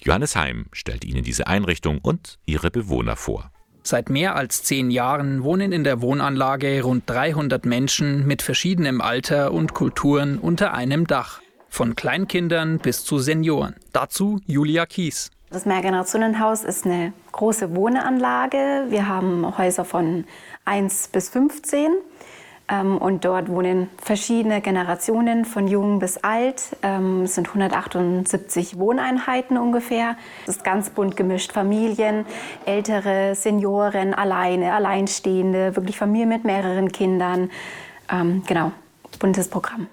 Johannes 0.00 0.36
Heim 0.36 0.66
stellt 0.72 1.04
Ihnen 1.04 1.24
diese 1.24 1.46
Einrichtung 1.46 1.98
und 1.98 2.38
ihre 2.44 2.70
Bewohner 2.70 3.16
vor. 3.16 3.50
Seit 3.82 4.10
mehr 4.10 4.36
als 4.36 4.62
zehn 4.64 4.90
Jahren 4.90 5.44
wohnen 5.44 5.72
in 5.72 5.84
der 5.84 6.02
Wohnanlage 6.02 6.82
rund 6.82 7.08
300 7.08 7.64
Menschen 7.64 8.26
mit 8.26 8.42
verschiedenem 8.42 9.00
Alter 9.00 9.52
und 9.52 9.74
Kulturen 9.74 10.38
unter 10.38 10.74
einem 10.74 11.06
Dach. 11.06 11.40
Von 11.68 11.94
Kleinkindern 11.94 12.78
bis 12.78 13.04
zu 13.04 13.18
Senioren. 13.18 13.76
Dazu 13.92 14.40
Julia 14.46 14.86
Kies. 14.86 15.30
Das 15.50 15.64
Mehrgenerationenhaus 15.64 16.64
ist 16.64 16.86
eine 16.86 17.12
große 17.30 17.76
Wohnanlage. 17.76 18.86
Wir 18.88 19.06
haben 19.06 19.56
Häuser 19.56 19.84
von 19.84 20.24
1 20.64 21.08
bis 21.08 21.28
15. 21.28 21.92
Ähm, 22.68 22.98
und 22.98 23.24
dort 23.24 23.48
wohnen 23.48 23.88
verschiedene 24.02 24.60
Generationen 24.60 25.44
von 25.44 25.68
jung 25.68 26.00
bis 26.00 26.16
alt. 26.18 26.76
Ähm, 26.82 27.22
es 27.22 27.36
sind 27.36 27.46
178 27.46 28.76
Wohneinheiten 28.76 29.56
ungefähr. 29.56 30.16
Es 30.42 30.56
ist 30.56 30.64
ganz 30.64 30.90
bunt 30.90 31.16
gemischt. 31.16 31.52
Familien, 31.52 32.26
ältere, 32.64 33.36
Senioren, 33.36 34.14
alleine, 34.14 34.72
Alleinstehende, 34.72 35.76
wirklich 35.76 35.96
Familien 35.96 36.28
mit 36.28 36.44
mehreren 36.44 36.90
Kindern. 36.90 37.50
Ähm, 38.10 38.42
genau, 38.48 38.72
buntes 39.20 39.46
Programm. 39.46 39.86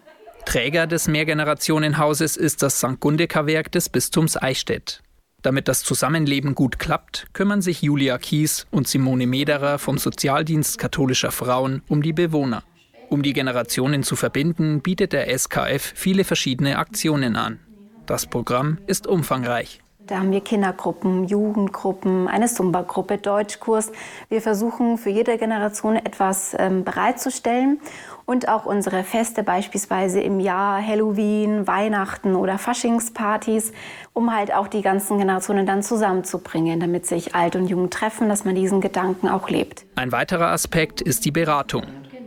Träger 0.45 0.87
des 0.87 1.07
Mehrgenerationenhauses 1.07 2.37
ist 2.37 2.63
das 2.63 2.79
St. 2.79 2.99
Gundeka-Werk 2.99 3.71
des 3.71 3.87
Bistums 3.89 4.35
Eichstätt. 4.35 5.02
Damit 5.43 5.67
das 5.67 5.83
Zusammenleben 5.83 6.55
gut 6.55 6.79
klappt, 6.79 7.27
kümmern 7.33 7.61
sich 7.61 7.81
Julia 7.81 8.17
Kies 8.17 8.65
und 8.71 8.87
Simone 8.87 9.27
Mederer 9.27 9.77
vom 9.77 9.97
Sozialdienst 9.97 10.77
katholischer 10.77 11.31
Frauen 11.31 11.83
um 11.89 12.01
die 12.01 12.13
Bewohner. 12.13 12.63
Um 13.09 13.21
die 13.21 13.33
Generationen 13.33 14.03
zu 14.03 14.15
verbinden, 14.15 14.81
bietet 14.81 15.11
der 15.11 15.37
SKF 15.37 15.93
viele 15.95 16.23
verschiedene 16.23 16.77
Aktionen 16.77 17.35
an. 17.35 17.59
Das 18.05 18.25
Programm 18.25 18.79
ist 18.87 19.05
umfangreich. 19.05 19.81
Da 20.07 20.19
haben 20.19 20.31
wir 20.31 20.41
Kindergruppen, 20.41 21.27
Jugendgruppen, 21.27 22.27
eine 22.27 22.47
Zumba-Gruppe, 22.47 23.17
Deutschkurs. 23.19 23.91
Wir 24.27 24.41
versuchen 24.41 24.97
für 24.97 25.09
jede 25.09 25.37
Generation 25.37 25.95
etwas 25.95 26.55
ähm, 26.59 26.83
bereitzustellen 26.83 27.79
und 28.25 28.47
auch 28.47 28.65
unsere 28.65 29.03
Feste 29.03 29.43
beispielsweise 29.43 30.21
im 30.21 30.39
Jahr, 30.39 30.85
Halloween, 30.85 31.67
Weihnachten 31.67 32.35
oder 32.35 32.57
Faschingspartys, 32.57 33.73
um 34.13 34.35
halt 34.35 34.53
auch 34.53 34.67
die 34.67 34.81
ganzen 34.81 35.17
Generationen 35.17 35.65
dann 35.65 35.83
zusammenzubringen, 35.83 36.79
damit 36.79 37.05
sich 37.05 37.35
alt 37.35 37.55
und 37.55 37.67
jung 37.67 37.89
treffen, 37.89 38.29
dass 38.29 38.45
man 38.45 38.55
diesen 38.55 38.81
Gedanken 38.81 39.27
auch 39.27 39.49
lebt. 39.49 39.85
Ein 39.95 40.11
weiterer 40.11 40.47
Aspekt 40.47 41.01
ist 41.01 41.25
die 41.25 41.31
Beratung. 41.31 41.83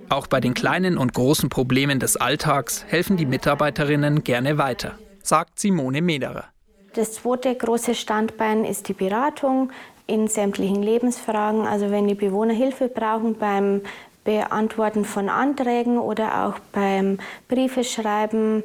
Auch 0.09 0.27
bei 0.27 0.41
den 0.41 0.55
kleinen 0.55 0.99
und 0.99 1.15
großen 1.15 1.49
Problemen 1.49 1.99
des 1.99 2.17
Alltags 2.17 2.85
helfen 2.89 3.17
die 3.17 3.27
Mitarbeiterinnen 3.27 4.23
gerne 4.23 4.57
weiter, 4.59 4.93
sagt 5.23 5.59
Simone 5.59 6.01
Mederer. 6.01 6.45
Das 6.95 7.15
zweite 7.15 7.55
große 7.55 7.95
Standbein 7.95 8.65
ist 8.65 8.89
die 8.89 8.95
Beratung 8.95 9.71
in 10.07 10.29
sämtlichen 10.29 10.83
Lebensfragen. 10.83 11.67
Also 11.67 11.91
wenn 11.91 12.07
die 12.07 12.15
Bewohner 12.15 12.55
Hilfe 12.55 12.89
brauchen 12.89 13.35
beim 13.37 13.83
Beantworten 14.27 15.07
von 15.07 15.31
Anträgen 15.31 15.99
oder 15.99 16.45
auch 16.45 16.59
beim 16.73 17.19
Briefe 17.49 17.85
schreiben 17.85 18.63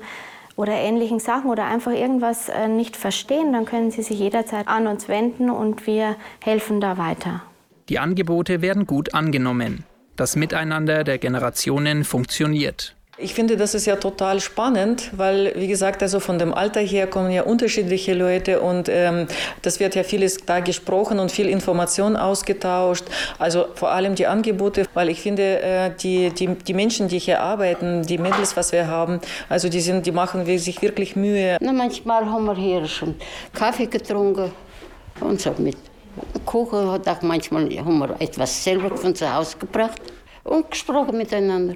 oder 0.57 0.73
ähnlichen 0.73 1.19
Sachen 1.19 1.49
oder 1.49 1.65
einfach 1.65 1.93
irgendwas 1.93 2.49
äh, 2.49 2.67
nicht 2.67 2.97
verstehen, 2.97 3.53
dann 3.53 3.65
können 3.65 3.91
Sie 3.91 4.01
sich 4.01 4.19
jederzeit 4.19 4.67
an 4.67 4.87
uns 4.87 5.07
wenden 5.07 5.49
und 5.49 5.87
wir 5.87 6.17
helfen 6.43 6.81
da 6.81 6.97
weiter. 6.97 7.41
Die 7.87 7.99
Angebote 7.99 8.61
werden 8.61 8.85
gut 8.85 9.13
angenommen. 9.13 9.85
Das 10.17 10.35
Miteinander 10.35 11.03
der 11.03 11.17
Generationen 11.17 12.03
funktioniert. 12.03 12.95
Ich 13.17 13.33
finde, 13.33 13.57
das 13.57 13.75
ist 13.75 13.85
ja 13.85 13.97
total 13.97 14.39
spannend, 14.39 15.11
weil, 15.15 15.53
wie 15.57 15.67
gesagt, 15.67 16.01
also 16.01 16.21
von 16.21 16.39
dem 16.39 16.53
Alter 16.53 16.79
her 16.79 17.07
kommen 17.07 17.29
ja 17.29 17.43
unterschiedliche 17.43 18.13
Leute 18.13 18.61
und 18.61 18.87
ähm, 18.87 19.27
das 19.61 19.81
wird 19.81 19.95
ja 19.95 20.03
vieles 20.03 20.37
da 20.45 20.61
gesprochen 20.61 21.19
und 21.19 21.29
viel 21.29 21.49
Information 21.49 22.15
ausgetauscht. 22.15 23.03
Also 23.37 23.65
vor 23.75 23.91
allem 23.91 24.15
die 24.15 24.27
Angebote, 24.27 24.85
weil 24.93 25.09
ich 25.09 25.21
finde, 25.21 25.61
äh, 25.61 25.91
die, 26.01 26.29
die, 26.29 26.47
die 26.47 26.73
Menschen, 26.73 27.09
die 27.09 27.19
hier 27.19 27.41
arbeiten, 27.41 28.03
die 28.03 28.17
Mädels, 28.17 28.55
was 28.55 28.71
wir 28.71 28.87
haben, 28.87 29.19
also 29.49 29.67
die, 29.67 29.81
sind, 29.81 30.05
die 30.05 30.13
machen 30.13 30.45
sich 30.57 30.81
wirklich 30.81 31.17
Mühe. 31.17 31.57
Na, 31.59 31.73
manchmal 31.73 32.25
haben 32.25 32.45
wir 32.45 32.55
hier 32.55 32.87
schon 32.87 33.15
Kaffee 33.53 33.87
getrunken 33.87 34.53
und 35.19 35.41
so 35.41 35.53
mit 35.57 35.77
Kuchen 36.45 36.89
hat 36.91 37.07
auch 37.07 37.21
manchmal 37.21 37.69
haben 37.77 37.99
wir 37.99 38.15
etwas 38.19 38.63
selber 38.63 38.95
von 38.95 39.13
zu 39.13 39.31
Hause 39.31 39.57
gebracht 39.57 40.01
und 40.43 40.71
gesprochen 40.71 41.17
miteinander. 41.17 41.75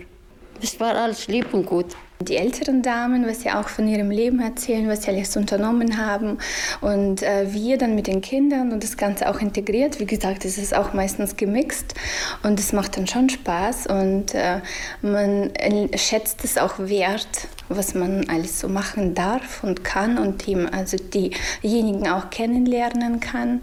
Es 0.62 0.80
war 0.80 0.96
alles 0.96 1.28
lieb 1.28 1.54
und 1.54 1.66
gut. 1.66 1.96
Die 2.22 2.38
älteren 2.38 2.82
Damen, 2.82 3.28
was 3.28 3.42
sie 3.42 3.52
auch 3.52 3.68
von 3.68 3.90
ihrem 3.90 4.10
Leben 4.10 4.40
erzählen, 4.40 4.88
was 4.88 5.04
sie 5.04 5.12
alles 5.12 5.36
unternommen 5.36 5.98
haben. 5.98 6.38
Und 6.80 7.22
äh, 7.22 7.52
wir 7.52 7.78
dann 7.78 7.94
mit 7.94 8.08
den 8.08 8.22
Kindern 8.22 8.72
und 8.72 8.84
das 8.84 8.96
Ganze 8.96 9.30
auch 9.30 9.42
integriert. 9.42 10.00
Wie 10.00 10.06
gesagt, 10.06 10.46
es 10.46 10.58
ist 10.58 10.74
auch 10.74 10.94
meistens 10.94 11.36
gemixt 11.36 11.94
und 12.42 12.58
es 12.58 12.72
macht 12.72 12.96
dann 12.96 13.06
schon 13.06 13.30
Spaß. 13.30 13.88
Und 13.88 14.34
äh, 14.34 14.62
man 15.02 15.52
schätzt 15.96 16.46
es 16.46 16.58
auch 16.58 16.80
wert, 16.80 17.28
was 17.68 17.94
man 17.96 18.30
alles 18.30 18.62
so 18.62 18.70
machen 18.70 19.14
darf 19.14 19.62
und 19.64 19.84
kann 19.84 20.18
und 20.18 20.48
die, 20.48 20.56
also 20.56 20.96
diejenigen 20.96 22.08
auch 22.08 22.30
kennenlernen 22.30 23.20
kann 23.20 23.62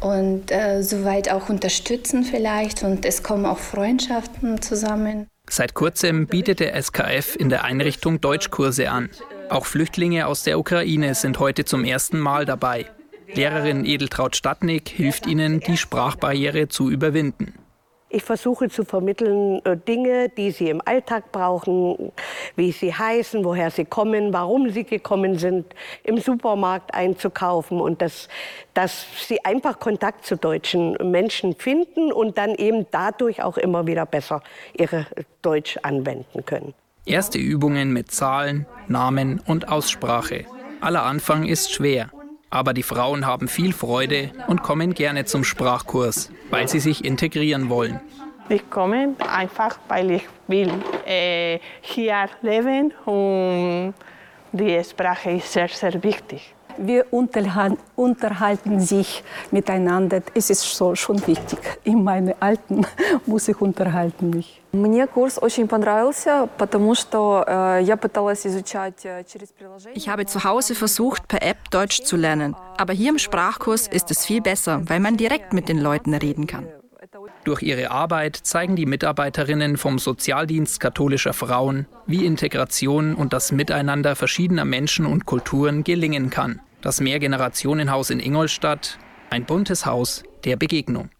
und 0.00 0.50
äh, 0.50 0.82
soweit 0.82 1.32
auch 1.32 1.48
unterstützen 1.48 2.22
vielleicht. 2.22 2.82
Und 2.82 3.06
es 3.06 3.22
kommen 3.22 3.46
auch 3.46 3.58
Freundschaften 3.58 4.60
zusammen. 4.60 5.26
Seit 5.56 5.74
kurzem 5.74 6.26
bietet 6.26 6.58
der 6.58 6.74
SKF 6.82 7.36
in 7.36 7.48
der 7.48 7.62
Einrichtung 7.62 8.20
Deutschkurse 8.20 8.90
an. 8.90 9.08
Auch 9.50 9.66
Flüchtlinge 9.66 10.26
aus 10.26 10.42
der 10.42 10.58
Ukraine 10.58 11.14
sind 11.14 11.38
heute 11.38 11.64
zum 11.64 11.84
ersten 11.84 12.18
Mal 12.18 12.44
dabei. 12.44 12.86
Lehrerin 13.32 13.84
Edeltraut 13.84 14.34
Stadnik 14.34 14.88
hilft 14.88 15.28
ihnen, 15.28 15.60
die 15.60 15.76
Sprachbarriere 15.76 16.66
zu 16.66 16.90
überwinden. 16.90 17.54
Ich 18.14 18.22
versuche 18.22 18.68
zu 18.68 18.84
vermitteln 18.84 19.60
äh, 19.64 19.76
Dinge, 19.76 20.28
die 20.28 20.52
sie 20.52 20.70
im 20.70 20.80
Alltag 20.84 21.32
brauchen, 21.32 22.12
wie 22.54 22.70
sie 22.70 22.94
heißen, 22.94 23.44
woher 23.44 23.72
sie 23.72 23.84
kommen, 23.84 24.32
warum 24.32 24.70
sie 24.70 24.84
gekommen 24.84 25.36
sind, 25.36 25.74
im 26.04 26.18
Supermarkt 26.18 26.94
einzukaufen 26.94 27.80
und 27.80 28.00
dass, 28.00 28.28
dass 28.72 29.04
sie 29.26 29.44
einfach 29.44 29.80
Kontakt 29.80 30.24
zu 30.24 30.36
deutschen 30.36 30.96
Menschen 31.10 31.56
finden 31.56 32.12
und 32.12 32.38
dann 32.38 32.54
eben 32.54 32.86
dadurch 32.92 33.42
auch 33.42 33.56
immer 33.56 33.84
wieder 33.88 34.06
besser 34.06 34.42
ihre 34.78 35.06
Deutsch 35.42 35.76
anwenden 35.82 36.46
können. 36.46 36.72
Erste 37.06 37.38
Übungen 37.38 37.92
mit 37.92 38.12
Zahlen, 38.12 38.64
Namen 38.86 39.40
und 39.44 39.66
Aussprache. 39.66 40.44
Aller 40.80 41.02
Anfang 41.02 41.46
ist 41.46 41.72
schwer. 41.72 42.10
Aber 42.48 42.74
die 42.74 42.84
Frauen 42.84 43.26
haben 43.26 43.48
viel 43.48 43.72
Freude 43.72 44.30
und 44.46 44.62
kommen 44.62 44.94
gerne 44.94 45.24
zum 45.24 45.42
Sprachkurs, 45.42 46.30
weil 46.50 46.68
sie 46.68 46.80
sich 46.80 47.04
integrieren 47.04 47.68
wollen. 47.68 48.00
Ich 48.48 48.68
komme 48.68 49.14
einfach, 49.26 49.78
weil 49.88 50.10
ich 50.12 50.24
will 50.48 50.70
äh, 51.06 51.58
hier 51.80 52.28
leben 52.42 52.92
und 53.06 53.94
die 54.52 54.84
Sprache 54.84 55.30
ist 55.30 55.52
sehr, 55.52 55.68
sehr 55.68 56.02
wichtig. 56.02 56.53
Wir 56.77 57.05
unterhalten 57.11 58.79
sich 58.79 59.23
miteinander. 59.51 60.21
Es 60.33 60.49
ist 60.49 60.61
so, 60.61 60.95
schon 60.95 61.25
wichtig. 61.27 61.59
In 61.83 62.03
meine 62.03 62.41
Alten 62.41 62.85
muss 63.25 63.49
ich 63.49 63.59
unterhalten 63.59 64.29
mich. 64.29 64.61
Мне 64.71 65.07
курс 65.07 65.37
очень 65.39 65.67
понравился, 65.67 66.47
потому 66.57 66.95
что 66.95 67.43
э, 67.45 67.81
я 67.81 67.97
пыталась 67.97 68.45
изучать 68.45 69.03
э, 69.03 69.23
через 69.25 69.51
приложение. 69.51 69.97
Ich 69.97 70.07
habe 70.07 70.25
zu 70.25 70.43
Hause 70.43 70.73
versucht, 70.75 71.27
per 71.27 71.41
App 71.41 71.69
Deutsch 71.71 72.03
zu 72.03 72.15
lernen. 72.15 72.55
Aber 72.77 72.93
hier 72.93 73.09
im 73.09 73.17
Sprachkurs 73.17 73.87
ist 73.87 74.09
es 74.11 74.25
viel 74.25 74.41
besser, 74.41 74.81
weil 74.87 74.99
man 74.99 75.17
direkt 75.17 75.51
mit 75.53 75.67
den 75.67 75.79
Leuten 75.79 76.13
reden 76.13 76.47
kann. 76.47 76.67
Durch 77.44 77.62
ihre 77.62 77.90
Arbeit 77.90 78.36
zeigen 78.36 78.76
die 78.76 78.86
Mitarbeiterinnen 78.86 79.76
vom 79.76 79.98
Sozialdienst 79.98 80.80
katholischer 80.80 81.32
Frauen, 81.32 81.86
wie 82.06 82.24
Integration 82.24 83.14
und 83.14 83.32
das 83.32 83.52
Miteinander 83.52 84.16
verschiedener 84.16 84.64
Menschen 84.64 85.06
und 85.06 85.24
Kulturen 85.26 85.84
gelingen 85.84 86.30
kann. 86.30 86.60
Das 86.80 87.00
Mehrgenerationenhaus 87.00 88.10
in 88.10 88.20
Ingolstadt, 88.20 88.98
ein 89.30 89.46
buntes 89.46 89.86
Haus 89.86 90.24
der 90.44 90.56
Begegnung. 90.56 91.10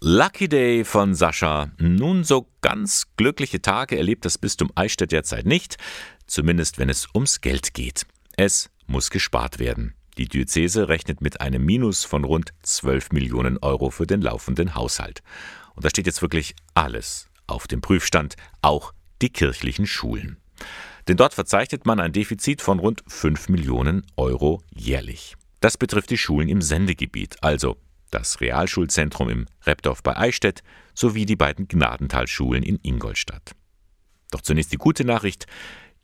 Lucky 0.00 0.48
Day 0.48 0.84
von 0.84 1.14
Sascha. 1.14 1.70
Nun, 1.78 2.22
so 2.22 2.46
ganz 2.60 3.04
glückliche 3.16 3.60
Tage 3.60 3.96
erlebt 3.96 4.24
das 4.24 4.38
Bistum 4.38 4.70
Eichstätt 4.74 5.12
derzeit 5.12 5.44
nicht, 5.44 5.76
zumindest 6.26 6.78
wenn 6.78 6.88
es 6.88 7.08
ums 7.14 7.40
Geld 7.40 7.74
geht. 7.74 8.06
Es 8.36 8.70
muss 8.86 9.10
gespart 9.10 9.58
werden. 9.58 9.94
Die 10.18 10.26
Diözese 10.26 10.88
rechnet 10.88 11.20
mit 11.20 11.40
einem 11.40 11.64
Minus 11.64 12.04
von 12.04 12.24
rund 12.24 12.52
12 12.64 13.12
Millionen 13.12 13.56
Euro 13.58 13.90
für 13.90 14.06
den 14.06 14.20
laufenden 14.20 14.74
Haushalt. 14.74 15.22
Und 15.76 15.84
da 15.84 15.90
steht 15.90 16.06
jetzt 16.06 16.22
wirklich 16.22 16.56
alles 16.74 17.28
auf 17.46 17.68
dem 17.68 17.80
Prüfstand, 17.80 18.34
auch 18.60 18.92
die 19.22 19.30
kirchlichen 19.30 19.86
Schulen. 19.86 20.36
Denn 21.06 21.16
dort 21.16 21.34
verzeichnet 21.34 21.86
man 21.86 22.00
ein 22.00 22.12
Defizit 22.12 22.62
von 22.62 22.80
rund 22.80 23.04
5 23.06 23.48
Millionen 23.48 24.04
Euro 24.16 24.60
jährlich. 24.74 25.36
Das 25.60 25.78
betrifft 25.78 26.10
die 26.10 26.18
Schulen 26.18 26.48
im 26.48 26.62
Sendegebiet, 26.62 27.36
also 27.40 27.76
das 28.10 28.40
Realschulzentrum 28.40 29.28
im 29.28 29.46
Repdorf 29.66 30.02
bei 30.02 30.16
Eichstätt 30.16 30.62
sowie 30.94 31.26
die 31.26 31.36
beiden 31.36 31.68
Gnadentalschulen 31.68 32.64
in 32.64 32.80
Ingolstadt. 32.82 33.52
Doch 34.32 34.40
zunächst 34.40 34.72
die 34.72 34.78
gute 34.78 35.04
Nachricht, 35.04 35.46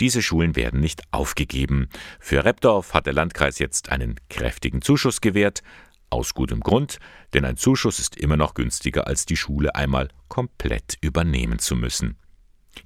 diese 0.01 0.23
Schulen 0.23 0.57
werden 0.57 0.81
nicht 0.81 1.03
aufgegeben. 1.11 1.89
Für 2.21 2.45
Repdorf 2.45 2.95
hat 2.95 3.07
der 3.07 3.13
Landkreis 3.13 3.59
jetzt 3.59 3.91
einen 3.91 4.17
kräftigen 4.29 4.83
Zuschuss 4.83 5.21
gewährt, 5.21 5.63
aus 6.11 6.35
gutem 6.35 6.61
Grund, 6.61 6.99
denn 7.33 7.45
ein 7.45 7.57
Zuschuss 7.57 7.99
ist 7.99 8.17
immer 8.17 8.37
noch 8.37 8.55
günstiger, 8.55 9.07
als 9.07 9.27
die 9.27 9.37
Schule 9.37 9.75
einmal 9.75 10.09
komplett 10.29 10.97
übernehmen 11.01 11.59
zu 11.59 11.75
müssen. 11.75 12.17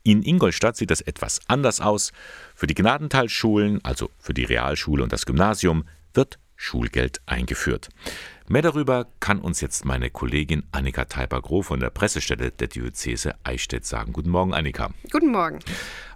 In 0.03 0.23
Ingolstadt 0.23 0.77
sieht 0.77 0.91
das 0.91 1.01
etwas 1.01 1.41
anders 1.47 1.81
aus. 1.81 2.13
Für 2.55 2.67
die 2.67 2.75
Gnadentalschulen, 2.75 3.85
also 3.85 4.11
für 4.19 4.35
die 4.35 4.45
Realschule 4.45 5.03
und 5.03 5.13
das 5.13 5.27
Gymnasium, 5.27 5.85
wird 6.15 6.39
Schulgeld 6.57 7.21
eingeführt. 7.27 7.89
Mehr 8.49 8.63
darüber 8.63 9.07
kann 9.21 9.41
uns 9.41 9.61
jetzt 9.61 9.85
meine 9.85 10.11
Kollegin 10.11 10.65
Annika 10.73 11.05
Teiper-Groh 11.05 11.63
von 11.63 11.81
der 11.81 11.91
Pressestelle 11.91 12.51
der 12.51 12.69
Diözese 12.69 13.35
Eichstätt 13.45 13.85
sagen. 13.85 14.13
Guten 14.13 14.31
Morgen, 14.31 14.55
Annika. 14.55 14.91
Guten 15.13 15.31
Morgen. 15.31 15.61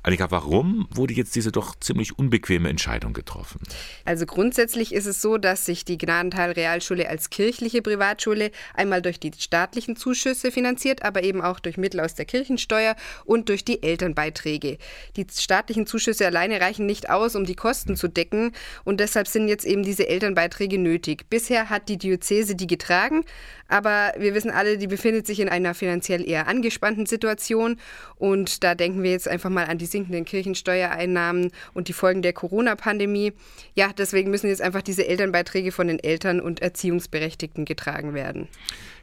Annika, 0.05 0.33
warum 0.33 0.89
wurde 0.91 1.15
jetzt 1.15 1.37
diese 1.37 1.53
doch 1.53 1.77
ziemlich 1.79 2.19
unbequeme 2.19 2.69
Entscheidung 2.69 3.13
getroffen? 3.13 3.61
Also 4.05 4.27
grundsätzlich 4.27 4.93
ist 4.93 5.07
es 5.07 5.23
so, 5.23 5.39
dass 5.39 5.65
sich 5.65 5.85
die 5.85 5.97
Gnadental 5.97 6.51
Realschule 6.51 7.09
als 7.09 7.31
kirchliche 7.31 7.83
Privatschule 7.83 8.51
einmal 8.75 9.01
durch 9.01 9.21
die 9.21 9.31
staatlichen 9.39 9.95
Zuschüsse 9.95 10.51
finanziert, 10.51 11.05
aber 11.05 11.23
eben 11.23 11.41
auch 11.41 11.61
durch 11.61 11.77
Mittel 11.77 12.01
aus 12.01 12.17
der 12.17 12.25
Kirchensteuer 12.25 12.97
und 13.25 13.49
durch 13.49 13.65
die 13.65 13.85
Elternbeiträge. 13.85 14.79
Die 15.15 15.27
staatlichen 15.33 15.87
Zuschüsse 15.87 16.27
alleine 16.27 16.61
reichen 16.61 16.85
nicht 16.85 17.09
aus, 17.09 17.37
um 17.37 17.45
die 17.45 17.55
Kosten 17.55 17.95
zu 17.95 18.09
decken 18.09 18.51
und 18.83 18.99
deshalb 18.99 19.29
sind 19.29 19.47
jetzt 19.47 19.65
eben 19.65 19.85
diese 19.85 20.09
Elternbeiträge 20.09 20.79
nötig. 20.79 21.31
Bisher 21.31 21.71
hat 21.71 21.89
die 21.89 21.99
Diözese 21.99 22.57
die 22.57 22.67
getragen, 22.67 23.25
aber 23.73 24.13
wir 24.19 24.35
wissen 24.35 24.51
alle, 24.51 24.77
die 24.77 24.87
befindet 24.87 25.27
sich 25.27 25.41
in 25.41 25.49
einer 25.49 25.73
finanziell 25.73 26.29
eher 26.29 26.47
angespannten 26.47 27.07
Situation 27.07 27.79
und 28.17 28.63
da 28.63 28.75
denken 28.75 29.03
wir 29.03 29.11
jetzt 29.11 29.27
einfach 29.27 29.49
mal 29.49 29.65
an 29.65 29.79
die 29.79 29.87
sinkenden 29.87 30.27
Kirchensteuereinnahmen 30.27 31.51
und 31.73 31.89
die 31.89 31.95
Folgen 31.95 32.21
der 32.21 32.35
Corona-Pandemie. 32.35 33.33
Ja, 33.75 33.91
deswegen 33.97 34.31
müssen 34.31 34.49
jetzt 34.49 34.61
einfach 34.61 34.83
diese 34.83 35.07
Elternbeiträge 35.07 35.73
von 35.73 35.89
den 35.89 35.99
Eltern 35.99 36.41
und 36.41 36.61
Erziehungsberechtigten 36.61 37.65
getragen 37.65 38.13
werden. 38.13 38.49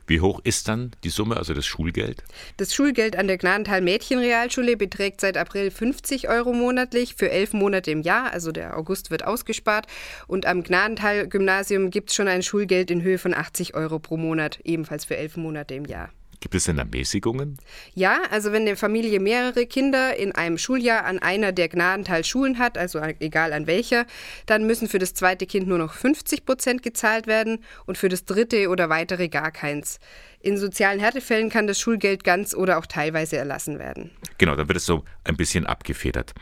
Wie 0.09 0.21
hoch 0.21 0.39
ist 0.43 0.67
dann 0.67 0.89
die 1.03 1.09
Summe, 1.09 1.37
also 1.37 1.53
das 1.53 1.67
Schulgeld? 1.67 2.23
Das 2.57 2.73
Schulgeld 2.73 3.15
an 3.15 3.27
der 3.27 3.37
Gnadental 3.37 3.81
Mädchenrealschule 3.81 4.75
beträgt 4.75 5.21
seit 5.21 5.37
April 5.37 5.69
50 5.69 6.27
Euro 6.29 6.51
monatlich 6.51 7.13
für 7.13 7.29
elf 7.29 7.53
Monate 7.53 7.91
im 7.91 8.01
Jahr, 8.01 8.33
also 8.33 8.51
der 8.51 8.75
August 8.75 9.11
wird 9.11 9.23
ausgespart. 9.23 9.85
Und 10.25 10.47
am 10.47 10.63
Gnadental 10.63 11.27
Gymnasium 11.27 11.91
gibt 11.91 12.09
es 12.09 12.15
schon 12.15 12.27
ein 12.27 12.41
Schulgeld 12.41 12.89
in 12.89 13.03
Höhe 13.03 13.19
von 13.19 13.35
80 13.35 13.75
Euro 13.75 13.99
pro 13.99 14.17
Monat, 14.17 14.59
ebenfalls 14.63 15.05
für 15.05 15.15
elf 15.15 15.37
Monate 15.37 15.75
im 15.75 15.85
Jahr. 15.85 16.09
Gibt 16.41 16.55
es 16.55 16.63
denn 16.65 16.77
Ermäßigungen? 16.77 17.57
Ja, 17.95 18.21
also 18.31 18.53
wenn 18.53 18.61
eine 18.61 18.77
Familie 18.77 19.19
mehrere 19.19 19.65
Kinder 19.65 20.15
in 20.15 20.31
einem 20.31 20.57
Schuljahr 20.57 21.03
an 21.03 21.19
einer 21.19 21.51
der 21.51 21.67
Gnadental-Schulen 21.67 22.59
hat, 22.59 22.77
also 22.77 22.99
egal 23.19 23.51
an 23.51 23.67
welcher, 23.67 24.05
dann 24.45 24.65
müssen 24.65 24.87
für 24.87 24.99
das 24.99 25.13
zweite 25.13 25.45
Kind 25.45 25.67
nur 25.67 25.77
noch 25.77 25.93
50 25.93 26.45
Prozent 26.45 26.81
gezahlt 26.81 27.27
werden 27.27 27.63
und 27.85 27.97
für 27.97 28.07
das 28.07 28.23
dritte 28.23 28.69
oder 28.69 28.87
weitere 28.87 29.27
gar 29.27 29.51
keins. 29.51 29.99
In 30.39 30.57
sozialen 30.57 31.01
Härtefällen 31.01 31.49
kann 31.49 31.67
das 31.67 31.79
Schulgeld 31.79 32.23
ganz 32.23 32.55
oder 32.55 32.77
auch 32.77 32.85
teilweise 32.85 33.35
erlassen 33.35 33.77
werden. 33.77 34.11
Genau, 34.37 34.55
dann 34.55 34.69
wird 34.69 34.77
es 34.77 34.85
so 34.85 35.03
ein 35.25 35.35
bisschen 35.35 35.65
abgefedert. 35.65 36.33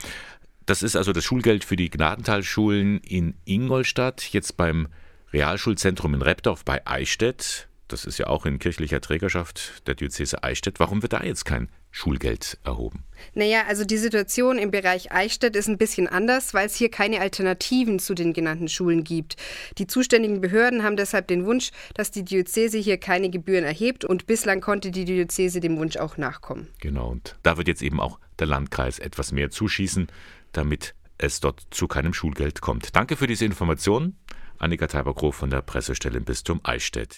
Das 0.68 0.84
ist 0.84 0.96
also 0.96 1.12
das 1.12 1.24
Schulgeld 1.24 1.64
für 1.64 1.76
die 1.76 1.90
Gnadental-Schulen 1.90 3.00
in 3.00 3.36
Ingolstadt, 3.46 4.22
jetzt 4.32 4.58
beim 4.58 4.90
Realschulzentrum 5.34 6.14
in 6.14 6.22
Repdorf 6.22 6.64
bei 6.64 6.86
Eichstätt 6.86 7.67
das 7.88 8.06
ist 8.06 8.18
ja 8.18 8.28
auch 8.28 8.46
in 8.46 8.60
kirchlicher 8.60 9.02
Trägerschaft 9.02 9.88
der 9.88 9.96
Diözese 9.96 10.44
Eichstätt. 10.44 10.80
Warum 10.80 11.02
wird 11.02 11.14
da 11.14 11.24
jetzt 11.24 11.46
kein 11.46 11.70
Schulgeld 11.92 12.58
erhoben? 12.64 13.04
Naja, 13.34 13.64
also 13.68 13.86
die 13.86 13.98
Situation 13.98 14.58
im 14.58 14.72
Bereich 14.72 15.12
Eichstätt 15.12 15.56
ist 15.56 15.68
ein 15.68 15.78
bisschen 15.78 16.08
anders, 16.08 16.54
weil 16.54 16.68
es 16.68 16.76
hier 16.76 16.90
keine 16.90 17.22
Alternativen 17.22 18.00
zu 18.00 18.14
den 18.14 18.34
genannten 18.34 18.68
Schulen 18.68 19.04
gibt. 19.04 19.36
Die 19.78 19.88
zuständigen 19.88 20.42
Behörden 20.42 20.84
haben 20.84 20.98
deshalb 20.98 21.28
den 21.28 21.46
Wunsch, 21.46 21.72
dass 21.94 22.12
die 22.12 22.24
Diözese 22.24 22.78
hier 22.78 22.98
keine 22.98 23.30
Gebühren 23.30 23.64
erhebt 23.64 24.06
und 24.06 24.28
bislang 24.28 24.62
konnte 24.62 24.92
die 24.92 25.06
Diözese 25.06 25.60
dem 25.60 25.78
Wunsch 25.78 25.98
auch 25.98 26.18
nachkommen. 26.18 26.68
Genau, 26.80 27.10
und 27.10 27.36
da 27.44 27.58
wird 27.58 27.68
jetzt 27.68 27.82
eben 27.82 28.00
auch 28.00 28.20
der 28.40 28.48
Landkreis 28.48 29.00
etwas 29.00 29.32
mehr 29.32 29.50
zuschießen, 29.50 30.08
damit 30.52 30.94
es 31.18 31.40
dort 31.40 31.66
zu 31.72 31.88
keinem 31.88 32.14
Schulgeld 32.14 32.62
kommt. 32.62 32.96
Danke 32.96 33.16
für 33.16 33.28
diese 33.28 33.46
Information. 33.46 34.16
Annika 34.60 34.88
Teiber-Groh 34.88 35.32
von 35.32 35.50
der 35.50 35.62
Pressestelle 35.62 36.18
im 36.18 36.26
Bistum 36.26 36.60
Eichstätt. 36.64 37.18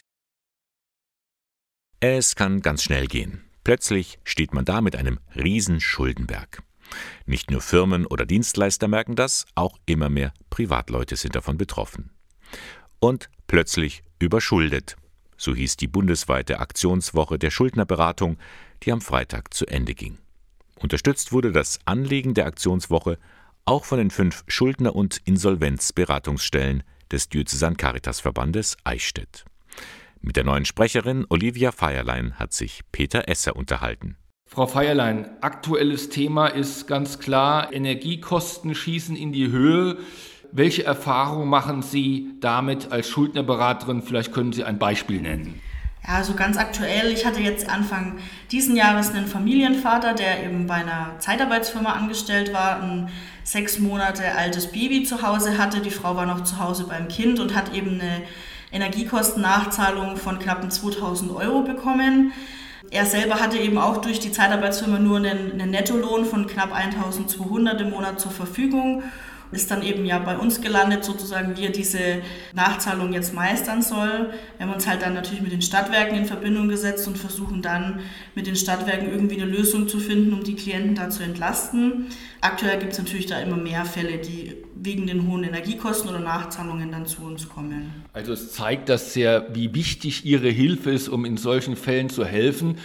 Es 2.01 2.35
kann 2.35 2.61
ganz 2.61 2.83
schnell 2.83 3.07
gehen. 3.07 3.43
Plötzlich 3.65 4.19
steht 4.23 4.53
man 4.53 4.63
da 4.63 4.79
mit 4.79 4.95
einem 4.95 5.19
riesen 5.35 5.81
Schuldenberg. 5.81 6.63
Nicht 7.25 7.51
nur 7.51 7.59
Firmen 7.59 8.05
oder 8.05 8.25
Dienstleister 8.25 8.87
merken 8.87 9.17
das, 9.17 9.45
auch 9.53 9.77
immer 9.85 10.07
mehr 10.07 10.33
Privatleute 10.49 11.17
sind 11.17 11.35
davon 11.35 11.57
betroffen. 11.57 12.11
Und 12.99 13.29
plötzlich 13.47 14.01
überschuldet. 14.17 14.95
So 15.35 15.53
hieß 15.53 15.75
die 15.75 15.87
bundesweite 15.87 16.61
Aktionswoche 16.61 17.37
der 17.37 17.51
Schuldnerberatung, 17.51 18.37
die 18.83 18.93
am 18.93 19.01
Freitag 19.01 19.53
zu 19.53 19.65
Ende 19.65 19.93
ging. 19.93 20.17
Unterstützt 20.79 21.33
wurde 21.33 21.51
das 21.51 21.79
Anliegen 21.83 22.33
der 22.33 22.45
Aktionswoche 22.45 23.17
auch 23.65 23.83
von 23.83 23.97
den 23.97 24.09
fünf 24.09 24.45
Schuldner- 24.47 24.95
und 24.95 25.17
Insolvenzberatungsstellen 25.25 26.83
des 27.11 27.27
Diözesan 27.27 27.75
Caritas 27.75 28.21
Verbandes 28.21 28.77
Eichstätt. 28.85 29.43
Mit 30.21 30.35
der 30.35 30.43
neuen 30.43 30.65
Sprecherin 30.65 31.25
Olivia 31.29 31.71
Feierlein 31.71 32.33
hat 32.37 32.53
sich 32.53 32.81
Peter 32.91 33.29
Esser 33.29 33.55
unterhalten. 33.55 34.17
Frau 34.45 34.67
Feierlein, 34.67 35.29
aktuelles 35.41 36.09
Thema 36.09 36.47
ist 36.47 36.87
ganz 36.87 37.19
klar, 37.19 37.71
Energiekosten 37.71 38.75
schießen 38.75 39.15
in 39.15 39.31
die 39.31 39.49
Höhe. 39.49 39.97
Welche 40.51 40.83
Erfahrungen 40.83 41.47
machen 41.47 41.83
Sie 41.83 42.31
damit 42.41 42.91
als 42.91 43.07
Schuldnerberaterin? 43.09 44.01
Vielleicht 44.01 44.33
können 44.33 44.51
Sie 44.51 44.63
ein 44.63 44.79
Beispiel 44.79 45.21
nennen. 45.21 45.61
Ja, 46.05 46.15
also 46.15 46.33
ganz 46.33 46.57
aktuell. 46.57 47.11
Ich 47.11 47.25
hatte 47.25 47.39
jetzt 47.41 47.69
Anfang 47.69 48.17
diesen 48.51 48.75
Jahres 48.75 49.11
einen 49.11 49.27
Familienvater, 49.27 50.15
der 50.15 50.43
eben 50.43 50.65
bei 50.65 50.75
einer 50.75 51.15
Zeitarbeitsfirma 51.19 51.93
angestellt 51.93 52.51
war, 52.51 52.81
ein 52.81 53.09
sechs 53.43 53.79
Monate 53.79 54.35
altes 54.35 54.71
Baby 54.71 55.03
zu 55.03 55.21
Hause 55.21 55.57
hatte. 55.57 55.81
Die 55.81 55.91
Frau 55.91 56.15
war 56.15 56.25
noch 56.25 56.43
zu 56.43 56.59
Hause 56.59 56.85
beim 56.85 57.07
Kind 57.07 57.39
und 57.39 57.55
hat 57.55 57.73
eben 57.73 58.01
eine 58.01 58.23
Energiekostennachzahlung 58.71 60.17
von 60.17 60.39
knappen 60.39 60.71
2000 60.71 61.31
Euro 61.35 61.61
bekommen. 61.61 62.33
Er 62.91 63.05
selber 63.05 63.39
hatte 63.39 63.57
eben 63.57 63.77
auch 63.77 63.97
durch 63.97 64.19
die 64.19 64.31
Zeitarbeitsfirma 64.31 64.99
nur 64.99 65.17
einen, 65.17 65.51
einen 65.53 65.71
Nettolohn 65.71 66.25
von 66.25 66.47
knapp 66.47 66.73
1200 66.73 67.81
im 67.81 67.91
Monat 67.91 68.19
zur 68.19 68.31
Verfügung. 68.31 69.03
Ist 69.51 69.71
dann 69.71 69.81
eben 69.81 70.05
ja 70.05 70.19
bei 70.19 70.37
uns 70.37 70.61
gelandet, 70.61 71.03
sozusagen, 71.03 71.57
wie 71.57 71.65
er 71.65 71.71
diese 71.71 72.21
Nachzahlung 72.53 73.13
jetzt 73.13 73.33
meistern 73.33 73.81
soll. 73.81 74.29
Wir 74.57 74.67
haben 74.67 74.73
uns 74.73 74.87
halt 74.87 75.01
dann 75.01 75.13
natürlich 75.13 75.41
mit 75.41 75.51
den 75.51 75.61
Stadtwerken 75.61 76.17
in 76.17 76.25
Verbindung 76.25 76.67
gesetzt 76.67 77.07
und 77.07 77.17
versuchen 77.17 77.61
dann 77.61 78.01
mit 78.35 78.47
den 78.47 78.55
Stadtwerken 78.55 79.09
irgendwie 79.09 79.41
eine 79.41 79.49
Lösung 79.49 79.87
zu 79.87 79.99
finden, 79.99 80.33
um 80.33 80.43
die 80.43 80.55
Klienten 80.55 80.95
da 80.95 81.09
zu 81.09 81.23
entlasten. 81.23 82.07
Aktuell 82.41 82.79
gibt 82.79 82.93
es 82.93 82.99
natürlich 82.99 83.25
da 83.25 83.39
immer 83.39 83.57
mehr 83.57 83.85
Fälle, 83.85 84.17
die 84.17 84.55
wegen 84.75 85.07
den 85.07 85.27
hohen 85.27 85.43
Energiekosten 85.43 86.09
oder 86.09 86.19
Nachzahlungen 86.19 86.91
dann 86.91 87.05
zu 87.05 87.23
uns 87.23 87.49
kommen. 87.49 87.91
Also 88.13 88.33
es 88.33 88.53
zeigt 88.53 88.87
das 88.87 89.13
sehr, 89.13 89.47
wie 89.53 89.73
wichtig 89.73 90.25
Ihre 90.25 90.49
Hilfe 90.49 90.91
ist, 90.91 91.09
um 91.09 91.25
in 91.25 91.37
solchen 91.37 91.75
Fällen 91.75 92.09
zu 92.09 92.23
helfen. 92.23 92.77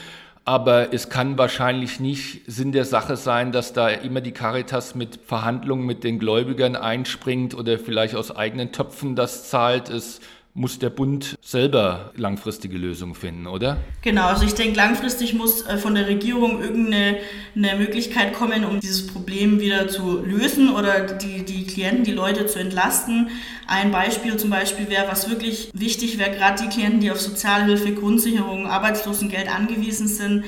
Aber 0.46 0.92
es 0.92 1.08
kann 1.08 1.38
wahrscheinlich 1.38 2.00
nicht 2.00 2.42
Sinn 2.46 2.72
der 2.72 2.84
Sache 2.84 3.16
sein, 3.16 3.50
dass 3.50 3.72
da 3.72 3.88
immer 3.88 4.20
die 4.20 4.32
Caritas 4.32 4.94
mit 4.94 5.18
Verhandlungen 5.24 5.86
mit 5.86 6.04
den 6.04 6.18
Gläubigern 6.18 6.76
einspringt 6.76 7.54
oder 7.54 7.78
vielleicht 7.78 8.14
aus 8.14 8.34
eigenen 8.34 8.70
Töpfen 8.70 9.16
das 9.16 9.48
zahlt. 9.48 9.88
Es 9.88 10.20
muss 10.56 10.78
der 10.78 10.90
Bund 10.90 11.36
selber 11.42 12.12
langfristige 12.16 12.78
Lösungen 12.78 13.16
finden, 13.16 13.48
oder? 13.48 13.78
Genau, 14.02 14.26
also 14.28 14.46
ich 14.46 14.54
denke, 14.54 14.76
langfristig 14.76 15.34
muss 15.34 15.66
äh, 15.66 15.76
von 15.78 15.96
der 15.96 16.06
Regierung 16.06 16.62
irgendeine 16.62 17.16
eine 17.56 17.76
Möglichkeit 17.76 18.32
kommen, 18.32 18.64
um 18.64 18.78
dieses 18.78 19.08
Problem 19.08 19.60
wieder 19.60 19.88
zu 19.88 20.20
lösen 20.24 20.72
oder 20.72 21.00
die, 21.00 21.44
die 21.44 21.66
Klienten, 21.66 22.04
die 22.04 22.12
Leute 22.12 22.46
zu 22.46 22.60
entlasten. 22.60 23.30
Ein 23.66 23.90
Beispiel 23.90 24.36
zum 24.36 24.50
Beispiel 24.50 24.88
wäre, 24.88 25.10
was 25.10 25.28
wirklich 25.28 25.70
wichtig 25.74 26.18
wäre, 26.18 26.30
gerade 26.30 26.62
die 26.62 26.68
Klienten, 26.68 27.00
die 27.00 27.10
auf 27.10 27.20
Sozialhilfe, 27.20 27.92
Grundsicherung, 27.92 28.68
Arbeitslosengeld 28.68 29.52
angewiesen 29.52 30.06
sind, 30.06 30.44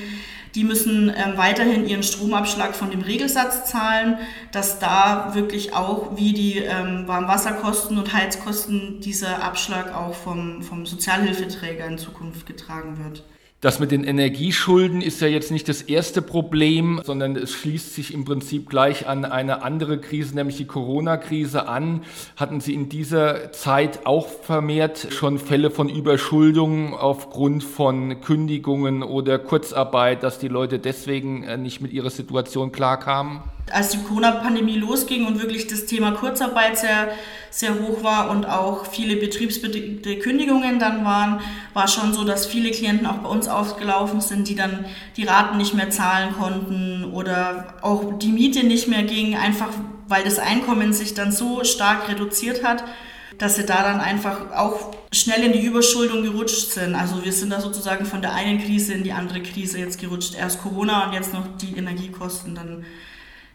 die 0.57 0.63
müssen 0.63 1.09
ähm, 1.15 1.37
weiterhin 1.37 1.87
ihren 1.87 2.01
Stromabschlag 2.01 2.75
von 2.75 2.89
dem 2.89 3.01
Regelsatz 3.01 3.69
zahlen, 3.69 4.17
dass 4.51 4.79
da 4.79 5.35
wirklich 5.35 5.75
auch 5.75 6.17
wie 6.17 6.33
die 6.33 6.57
ähm, 6.57 7.07
Warmwasserkosten 7.07 7.95
und 7.95 8.11
Heizkosten 8.11 8.99
dieser 8.99 9.43
Abschlag 9.43 9.93
auch 9.93 10.15
vom, 10.15 10.63
vom 10.63 10.87
Sozialhilfeträger 10.87 11.85
in 11.85 11.99
Zukunft 11.99 12.47
getragen 12.47 12.97
wird. 13.03 13.23
Das 13.59 13.79
mit 13.79 13.89
den 13.89 14.03
Energieschulden 14.03 15.01
ist 15.01 15.19
ja 15.19 15.27
jetzt 15.27 15.49
nicht 15.49 15.67
das 15.67 15.81
erste 15.81 16.21
Problem, 16.21 17.01
sondern 17.03 17.35
es 17.35 17.53
schließt 17.53 17.95
sich 17.95 18.13
im 18.13 18.23
Prinzip 18.23 18.69
gleich 18.69 19.07
an 19.07 19.25
eine 19.25 19.63
andere 19.63 19.99
Krise, 19.99 20.35
nämlich 20.35 20.57
die 20.57 20.67
Corona-Krise 20.67 21.67
an. 21.67 22.03
Hatten 22.35 22.61
Sie 22.61 22.75
in 22.75 22.87
dieser 22.87 23.51
Zeit 23.53 24.05
auch 24.05 24.27
vermehrt 24.27 25.07
schon 25.09 25.39
Fälle 25.39 25.71
von 25.71 25.89
Überschuldung 25.89 26.93
aufgrund 26.93 27.63
von 27.63 28.21
Kündigungen 28.21 29.01
oder 29.01 29.39
Kurzarbeit, 29.39 30.21
dass 30.21 30.37
die 30.37 30.49
Leute 30.49 30.77
deswegen 30.77 31.41
äh, 31.41 31.57
nicht 31.57 31.81
mit 31.81 31.91
ihrer 31.93 32.11
Situation 32.11 32.71
klarkamen? 32.71 33.41
Als 33.71 33.89
die 33.89 33.97
Corona-Pandemie 33.99 34.77
losging 34.77 35.25
und 35.25 35.41
wirklich 35.41 35.67
das 35.67 35.85
Thema 35.85 36.11
Kurzarbeit 36.11 36.77
sehr, 36.77 37.09
sehr 37.49 37.79
hoch 37.79 38.03
war 38.03 38.29
und 38.29 38.45
auch 38.45 38.85
viele 38.85 39.15
betriebsbedingte 39.17 40.19
Kündigungen 40.19 40.79
dann 40.79 41.03
waren, 41.03 41.41
war 41.73 41.87
schon 41.87 42.13
so, 42.13 42.23
dass 42.23 42.45
viele 42.45 42.71
Klienten 42.71 43.07
auch 43.07 43.17
bei 43.17 43.29
uns 43.29 43.47
aufgelaufen 43.47 44.21
sind, 44.21 44.47
die 44.47 44.55
dann 44.55 44.85
die 45.15 45.23
Raten 45.23 45.57
nicht 45.57 45.73
mehr 45.73 45.89
zahlen 45.89 46.33
konnten 46.37 47.11
oder 47.13 47.75
auch 47.81 48.17
die 48.19 48.31
Miete 48.31 48.65
nicht 48.65 48.87
mehr 48.87 49.03
ging, 49.03 49.35
einfach 49.35 49.69
weil 50.07 50.23
das 50.23 50.39
Einkommen 50.39 50.93
sich 50.93 51.13
dann 51.13 51.31
so 51.31 51.63
stark 51.63 52.07
reduziert 52.09 52.63
hat, 52.63 52.83
dass 53.37 53.55
sie 53.55 53.65
da 53.65 53.83
dann 53.83 53.99
einfach 53.99 54.51
auch 54.55 54.95
schnell 55.11 55.43
in 55.43 55.53
die 55.53 55.65
Überschuldung 55.65 56.23
gerutscht 56.23 56.71
sind. 56.71 56.95
Also 56.95 57.23
wir 57.23 57.33
sind 57.33 57.51
da 57.51 57.61
sozusagen 57.61 58.05
von 58.05 58.21
der 58.21 58.33
einen 58.33 58.59
Krise 58.63 58.93
in 58.93 59.03
die 59.03 59.11
andere 59.11 59.41
Krise 59.41 59.79
jetzt 59.79 59.99
gerutscht. 59.99 60.35
Erst 60.35 60.61
Corona 60.61 61.07
und 61.07 61.13
jetzt 61.13 61.33
noch 61.33 61.45
die 61.57 61.77
Energiekosten 61.77 62.55
dann 62.55 62.85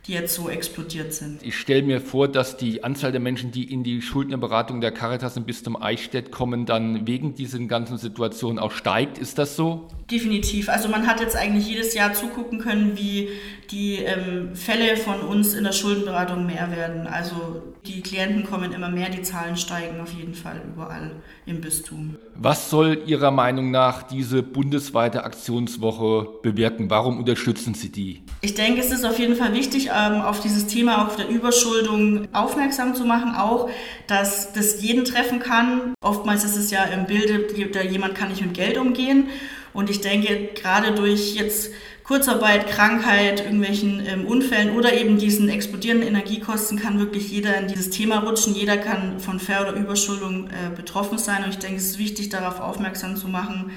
die 0.06 0.14
jetzt 0.14 0.34
so 0.34 0.48
explodiert 0.48 1.12
sind. 1.12 1.42
Ich 1.44 1.56
stelle 1.56 1.82
mir 1.82 2.00
vor, 2.00 2.26
dass 2.26 2.56
die 2.56 2.82
Anzahl 2.82 3.12
der 3.12 3.20
Menschen, 3.20 3.52
die 3.52 3.72
in 3.72 3.84
die 3.84 4.02
Schuldnerberatung 4.02 4.80
der 4.80 4.90
Caritas 4.90 5.36
im 5.36 5.44
Bistum 5.44 5.80
Eichstätt 5.80 6.32
kommen, 6.32 6.66
dann 6.66 7.06
wegen 7.06 7.34
diesen 7.34 7.68
ganzen 7.68 7.98
Situationen 7.98 8.58
auch 8.58 8.72
steigt. 8.72 9.18
Ist 9.18 9.38
das 9.38 9.54
so? 9.54 9.88
Definitiv. 10.10 10.68
Also 10.68 10.88
man 10.88 11.06
hat 11.06 11.20
jetzt 11.20 11.36
eigentlich 11.36 11.68
jedes 11.68 11.94
Jahr 11.94 12.14
zugucken 12.14 12.58
können, 12.58 12.98
wie 12.98 13.28
die 13.70 13.98
ähm, 13.98 14.56
Fälle 14.56 14.96
von 14.96 15.20
uns 15.20 15.54
in 15.54 15.62
der 15.62 15.72
Schuldenberatung 15.72 16.46
mehr 16.46 16.72
werden. 16.72 17.06
Also 17.06 17.62
die 17.86 18.00
Klienten 18.00 18.44
kommen 18.44 18.72
immer 18.72 18.90
mehr, 18.90 19.08
die 19.08 19.22
Zahlen 19.22 19.56
steigen 19.56 20.00
auf 20.00 20.12
jeden 20.12 20.34
Fall 20.34 20.62
überall 20.66 21.12
im 21.44 21.60
Bistum. 21.60 22.16
Was 22.36 22.70
soll 22.70 23.02
Ihrer 23.06 23.30
Meinung 23.30 23.70
nach 23.70 24.04
diese 24.04 24.42
bundesweite 24.42 25.24
Aktionswoche 25.24 26.28
bewirken? 26.42 26.88
Warum 26.88 27.18
unterstützen 27.18 27.74
Sie 27.74 27.90
die? 27.90 28.22
Ich 28.42 28.54
denke, 28.54 28.80
es 28.80 28.90
ist 28.90 29.04
auf 29.04 29.18
jeden 29.18 29.36
Fall 29.36 29.52
wichtig, 29.52 29.88
ähm, 29.88 30.20
auf 30.22 30.40
dieses 30.40 30.66
Thema 30.66 31.06
auf 31.06 31.16
der 31.16 31.28
Überschuldung 31.28 32.28
aufmerksam 32.32 32.94
zu 32.94 33.04
machen, 33.04 33.34
auch, 33.34 33.68
dass 34.06 34.52
das 34.52 34.82
jeden 34.82 35.04
treffen 35.04 35.40
kann. 35.40 35.94
Oftmals 36.00 36.44
ist 36.44 36.56
es 36.56 36.70
ja 36.70 36.84
im 36.84 37.06
Bilde, 37.06 37.46
jemand 37.88 38.14
kann 38.14 38.28
nicht 38.28 38.42
mit 38.42 38.54
Geld 38.54 38.78
umgehen. 38.78 39.28
Und 39.72 39.90
ich 39.90 40.00
denke, 40.00 40.50
gerade 40.54 40.94
durch 40.94 41.34
jetzt 41.34 41.70
Kurzarbeit, 42.04 42.68
Krankheit, 42.68 43.40
irgendwelchen 43.40 44.04
ähm, 44.06 44.26
Unfällen 44.26 44.76
oder 44.76 44.92
eben 44.92 45.18
diesen 45.18 45.48
explodierenden 45.48 46.08
Energiekosten 46.08 46.78
kann 46.78 46.98
wirklich 46.98 47.30
jeder 47.30 47.56
in 47.56 47.68
dieses 47.68 47.90
Thema 47.90 48.18
rutschen. 48.20 48.54
Jeder 48.54 48.76
kann 48.76 49.20
von 49.20 49.38
Ver- 49.38 49.62
oder 49.62 49.72
Überschuldung 49.72 50.48
äh, 50.48 50.70
betroffen 50.74 51.18
sein. 51.18 51.44
Und 51.44 51.50
ich 51.50 51.58
denke, 51.58 51.76
es 51.76 51.90
ist 51.90 51.98
wichtig, 51.98 52.28
darauf 52.28 52.60
aufmerksam 52.60 53.16
zu 53.16 53.28
machen, 53.28 53.70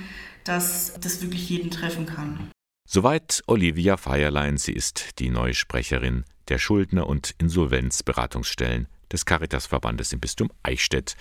dass 0.44 0.94
das 1.00 1.22
wirklich 1.22 1.50
jeden 1.50 1.72
treffen 1.72 2.06
kann. 2.06 2.50
Soweit 2.88 3.44
Olivia 3.48 3.98
Feierlein. 3.98 4.58
Sie 4.58 4.74
ist 4.74 5.20
die 5.20 5.30
neue 5.30 5.54
Sprecherin 5.54 6.24
der 6.50 6.60
Schuldner- 6.60 7.08
und 7.08 7.34
Insolvenzberatungsstellen 7.40 8.88
des 9.12 9.26
Caritasverbandes 9.26 10.14
im 10.14 10.20
Bistum 10.20 10.52
Eichstätt. 10.64 11.16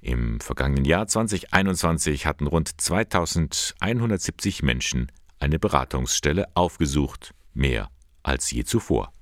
Im 0.00 0.40
vergangenen 0.40 0.84
Jahr 0.84 1.06
2021 1.06 2.26
hatten 2.26 2.46
rund 2.46 2.80
2170 2.80 4.62
Menschen 4.62 5.10
eine 5.38 5.58
Beratungsstelle 5.58 6.46
aufgesucht, 6.54 7.34
mehr 7.52 7.90
als 8.22 8.50
je 8.50 8.64
zuvor. 8.64 9.12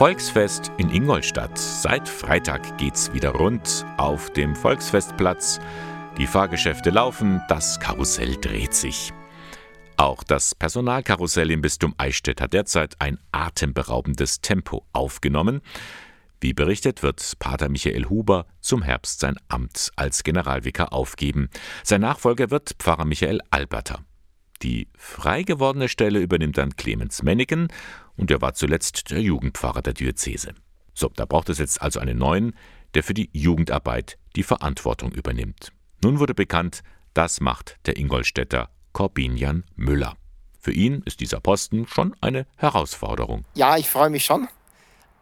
Volksfest 0.00 0.72
in 0.78 0.88
Ingolstadt. 0.88 1.58
Seit 1.58 2.08
Freitag 2.08 2.78
geht's 2.78 3.12
wieder 3.12 3.32
rund 3.32 3.84
auf 3.98 4.30
dem 4.32 4.56
Volksfestplatz. 4.56 5.60
Die 6.16 6.26
Fahrgeschäfte 6.26 6.88
laufen, 6.88 7.42
das 7.48 7.78
Karussell 7.80 8.36
dreht 8.36 8.72
sich. 8.72 9.12
Auch 10.00 10.24
das 10.24 10.54
Personalkarussell 10.54 11.50
im 11.50 11.60
Bistum 11.60 11.94
Eichstätt 11.98 12.40
hat 12.40 12.54
derzeit 12.54 12.98
ein 13.00 13.18
atemberaubendes 13.32 14.40
Tempo 14.40 14.86
aufgenommen. 14.94 15.60
Wie 16.40 16.54
berichtet, 16.54 17.02
wird 17.02 17.34
Pater 17.38 17.68
Michael 17.68 18.06
Huber 18.06 18.46
zum 18.62 18.80
Herbst 18.80 19.20
sein 19.20 19.36
Amt 19.48 19.90
als 19.96 20.22
Generalvikar 20.22 20.94
aufgeben. 20.94 21.50
Sein 21.84 22.00
Nachfolger 22.00 22.50
wird 22.50 22.76
Pfarrer 22.78 23.04
Michael 23.04 23.42
Alberter. 23.50 24.02
Die 24.62 24.88
frei 24.96 25.42
gewordene 25.42 25.90
Stelle 25.90 26.20
übernimmt 26.20 26.56
dann 26.56 26.76
Clemens 26.76 27.22
Menniken 27.22 27.68
und 28.16 28.30
er 28.30 28.40
war 28.40 28.54
zuletzt 28.54 29.10
der 29.10 29.20
Jugendpfarrer 29.20 29.82
der 29.82 29.92
Diözese. 29.92 30.54
So, 30.94 31.10
da 31.14 31.26
braucht 31.26 31.50
es 31.50 31.58
jetzt 31.58 31.82
also 31.82 32.00
einen 32.00 32.16
neuen, 32.16 32.54
der 32.94 33.02
für 33.02 33.12
die 33.12 33.28
Jugendarbeit 33.34 34.16
die 34.34 34.44
Verantwortung 34.44 35.12
übernimmt. 35.12 35.72
Nun 36.02 36.20
wurde 36.20 36.32
bekannt, 36.32 36.82
das 37.12 37.42
macht 37.42 37.76
der 37.84 37.98
Ingolstädter 37.98 38.70
Corbinian 38.92 39.64
Müller. 39.76 40.16
Für 40.58 40.72
ihn 40.72 41.02
ist 41.06 41.20
dieser 41.20 41.40
Posten 41.40 41.86
schon 41.86 42.14
eine 42.20 42.46
Herausforderung. 42.56 43.44
Ja, 43.54 43.76
ich 43.76 43.88
freue 43.88 44.10
mich 44.10 44.24
schon. 44.24 44.48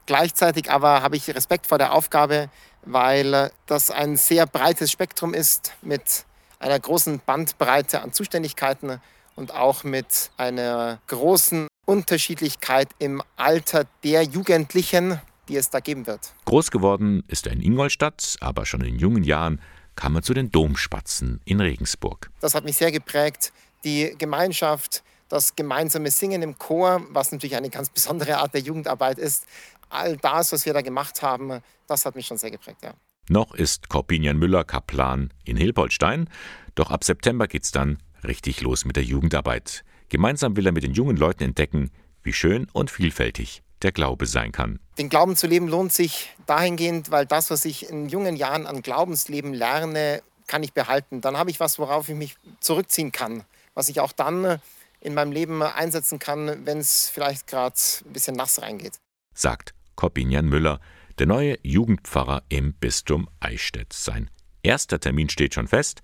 Gleichzeitig 0.06 0.70
aber 0.70 1.02
habe 1.02 1.16
ich 1.16 1.28
Respekt 1.28 1.66
vor 1.66 1.78
der 1.78 1.92
Aufgabe, 1.92 2.50
weil 2.82 3.50
das 3.66 3.90
ein 3.90 4.16
sehr 4.16 4.46
breites 4.46 4.90
Spektrum 4.90 5.34
ist 5.34 5.74
mit 5.82 6.24
einer 6.58 6.80
großen 6.80 7.20
Bandbreite 7.24 8.02
an 8.02 8.12
Zuständigkeiten 8.12 9.00
und 9.36 9.54
auch 9.54 9.84
mit 9.84 10.30
einer 10.36 10.98
großen 11.06 11.68
Unterschiedlichkeit 11.86 12.88
im 12.98 13.22
Alter 13.36 13.84
der 14.02 14.22
Jugendlichen, 14.22 15.20
die 15.48 15.56
es 15.56 15.70
da 15.70 15.80
geben 15.80 16.06
wird. 16.06 16.32
Groß 16.44 16.70
geworden 16.70 17.22
ist 17.28 17.46
er 17.46 17.52
in 17.52 17.62
Ingolstadt, 17.62 18.36
aber 18.40 18.66
schon 18.66 18.80
in 18.82 18.98
jungen 18.98 19.24
Jahren 19.24 19.60
kam 19.98 20.14
er 20.14 20.22
zu 20.22 20.32
den 20.32 20.52
Domspatzen 20.52 21.40
in 21.44 21.60
Regensburg. 21.60 22.30
Das 22.40 22.54
hat 22.54 22.64
mich 22.64 22.76
sehr 22.76 22.92
geprägt. 22.92 23.52
Die 23.82 24.14
Gemeinschaft, 24.16 25.02
das 25.28 25.56
gemeinsame 25.56 26.12
Singen 26.12 26.40
im 26.40 26.56
Chor, 26.56 27.04
was 27.10 27.32
natürlich 27.32 27.56
eine 27.56 27.68
ganz 27.68 27.90
besondere 27.90 28.36
Art 28.38 28.54
der 28.54 28.60
Jugendarbeit 28.60 29.18
ist. 29.18 29.44
All 29.90 30.16
das, 30.16 30.52
was 30.52 30.66
wir 30.66 30.72
da 30.72 30.82
gemacht 30.82 31.20
haben, 31.22 31.60
das 31.88 32.06
hat 32.06 32.14
mich 32.14 32.26
schon 32.26 32.38
sehr 32.38 32.52
geprägt, 32.52 32.78
ja. 32.84 32.94
Noch 33.28 33.56
ist 33.56 33.88
Corpinian 33.88 34.38
Müller 34.38 34.62
Kaplan 34.62 35.34
in 35.44 35.56
Hilpoltstein, 35.56 36.30
doch 36.76 36.92
ab 36.92 37.02
September 37.02 37.48
geht's 37.48 37.72
dann 37.72 37.98
richtig 38.22 38.60
los 38.60 38.84
mit 38.84 38.94
der 38.94 39.02
Jugendarbeit. 39.02 39.84
Gemeinsam 40.10 40.56
will 40.56 40.66
er 40.66 40.72
mit 40.72 40.84
den 40.84 40.92
jungen 40.92 41.16
Leuten 41.16 41.42
entdecken, 41.42 41.90
wie 42.22 42.32
schön 42.32 42.68
und 42.72 42.92
vielfältig 42.92 43.62
der 43.82 43.92
Glaube 43.92 44.26
sein 44.26 44.52
kann. 44.52 44.80
Den 44.98 45.08
Glauben 45.08 45.36
zu 45.36 45.46
leben 45.46 45.68
lohnt 45.68 45.92
sich 45.92 46.34
dahingehend, 46.46 47.10
weil 47.10 47.26
das, 47.26 47.50
was 47.50 47.64
ich 47.64 47.88
in 47.88 48.08
jungen 48.08 48.36
Jahren 48.36 48.66
an 48.66 48.82
Glaubensleben 48.82 49.54
lerne, 49.54 50.22
kann 50.46 50.62
ich 50.62 50.72
behalten. 50.72 51.20
Dann 51.20 51.36
habe 51.36 51.50
ich 51.50 51.60
was, 51.60 51.78
worauf 51.78 52.08
ich 52.08 52.16
mich 52.16 52.36
zurückziehen 52.60 53.12
kann, 53.12 53.44
was 53.74 53.88
ich 53.88 54.00
auch 54.00 54.12
dann 54.12 54.60
in 55.00 55.14
meinem 55.14 55.32
Leben 55.32 55.62
einsetzen 55.62 56.18
kann, 56.18 56.66
wenn 56.66 56.78
es 56.78 57.08
vielleicht 57.08 57.46
gerade 57.46 57.76
ein 58.04 58.12
bisschen 58.12 58.34
nass 58.34 58.60
reingeht. 58.60 58.98
Sagt 59.34 59.74
Corbinian 59.94 60.46
Müller, 60.46 60.80
der 61.18 61.26
neue 61.26 61.58
Jugendpfarrer 61.62 62.42
im 62.48 62.74
Bistum 62.74 63.28
Eichstätt. 63.40 63.92
Sein 63.92 64.30
erster 64.62 64.98
Termin 64.98 65.28
steht 65.28 65.54
schon 65.54 65.68
fest. 65.68 66.02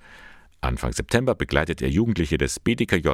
Anfang 0.60 0.92
September 0.92 1.34
begleitet 1.34 1.82
er 1.82 1.88
Jugendliche 1.88 2.38
des 2.38 2.60
BDKJ 2.60 3.10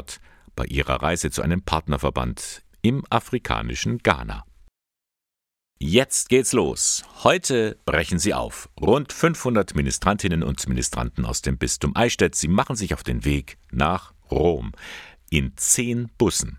bei 0.57 0.65
ihrer 0.67 1.03
Reise 1.03 1.31
zu 1.31 1.43
einem 1.43 1.63
Partnerverband 1.63 2.63
im 2.83 3.05
afrikanischen 3.11 3.99
Ghana. 3.99 4.45
Jetzt 5.83 6.29
geht's 6.29 6.53
los. 6.53 7.05
Heute 7.25 7.79
brechen 7.87 8.19
sie 8.19 8.35
auf. 8.35 8.69
Rund 8.79 9.15
500 9.15 9.75
Ministrantinnen 9.75 10.43
und 10.43 10.69
Ministranten 10.69 11.25
aus 11.25 11.41
dem 11.41 11.57
Bistum 11.57 11.97
Eichstätt. 11.97 12.35
Sie 12.35 12.49
machen 12.49 12.77
sich 12.77 12.93
auf 12.93 13.03
den 13.03 13.25
Weg 13.25 13.57
nach 13.71 14.13
Rom 14.31 14.73
in 15.31 15.57
zehn 15.57 16.11
Bussen. 16.19 16.59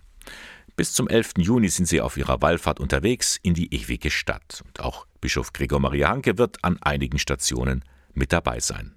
Bis 0.75 0.93
zum 0.93 1.07
11. 1.07 1.33
Juni 1.37 1.69
sind 1.69 1.85
sie 1.85 2.01
auf 2.01 2.17
ihrer 2.17 2.41
Wallfahrt 2.41 2.79
unterwegs 2.79 3.37
in 3.43 3.53
die 3.53 3.71
ewige 3.71 4.09
Stadt. 4.09 4.63
Und 4.65 4.79
auch 4.79 5.05
Bischof 5.21 5.53
Gregor 5.53 5.79
Maria 5.79 6.09
Hanke 6.09 6.39
wird 6.39 6.57
an 6.63 6.81
einigen 6.81 7.19
Stationen 7.19 7.85
mit 8.15 8.33
dabei 8.33 8.59
sein. 8.59 8.95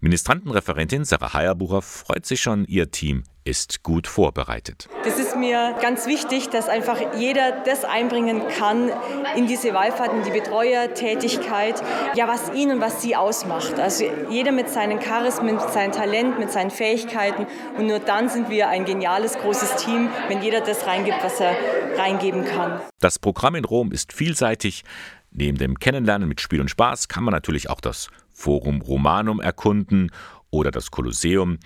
Ministrantenreferentin 0.00 1.06
Sarah 1.06 1.32
Heierbucher 1.32 1.80
freut 1.80 2.26
sich 2.26 2.42
schon, 2.42 2.66
ihr 2.66 2.90
Team 2.90 3.24
ist 3.48 3.82
gut 3.82 4.06
vorbereitet. 4.06 4.90
Das 5.04 5.18
ist 5.18 5.34
mir 5.34 5.74
ganz 5.80 6.06
wichtig, 6.06 6.50
dass 6.50 6.68
einfach 6.68 6.98
jeder 7.16 7.62
das 7.64 7.84
einbringen 7.86 8.42
kann 8.46 8.90
in 9.36 9.46
diese 9.46 9.72
Wallfahrt, 9.72 10.12
in 10.12 10.22
die 10.22 10.38
Betreuertätigkeit, 10.38 11.82
ja, 12.14 12.28
was 12.28 12.52
ihn 12.52 12.70
und 12.70 12.80
was 12.80 13.00
sie 13.00 13.16
ausmacht. 13.16 13.80
Also 13.80 14.04
jeder 14.28 14.52
mit 14.52 14.68
seinen 14.68 15.00
Charismen, 15.00 15.56
mit 15.56 15.70
seinem 15.70 15.92
Talent, 15.92 16.38
mit 16.38 16.52
seinen 16.52 16.70
Fähigkeiten. 16.70 17.46
Und 17.78 17.86
nur 17.86 18.00
dann 18.00 18.28
sind 18.28 18.50
wir 18.50 18.68
ein 18.68 18.84
geniales, 18.84 19.38
großes 19.38 19.76
Team, 19.76 20.10
wenn 20.28 20.42
jeder 20.42 20.60
das 20.60 20.86
reingibt, 20.86 21.24
was 21.24 21.40
er 21.40 21.56
reingeben 21.96 22.44
kann. 22.44 22.82
Das 23.00 23.18
Programm 23.18 23.54
in 23.54 23.64
Rom 23.64 23.92
ist 23.92 24.12
vielseitig. 24.12 24.84
Neben 25.30 25.56
dem 25.56 25.78
Kennenlernen 25.78 26.28
mit 26.28 26.42
Spiel 26.42 26.60
und 26.60 26.68
Spaß 26.68 27.08
kann 27.08 27.24
man 27.24 27.32
natürlich 27.32 27.70
auch 27.70 27.80
das 27.80 28.08
Forum 28.30 28.82
Romanum 28.82 29.40
erkunden 29.40 30.10
oder 30.50 30.70
das 30.70 30.90
Kolosseum. 30.90 31.58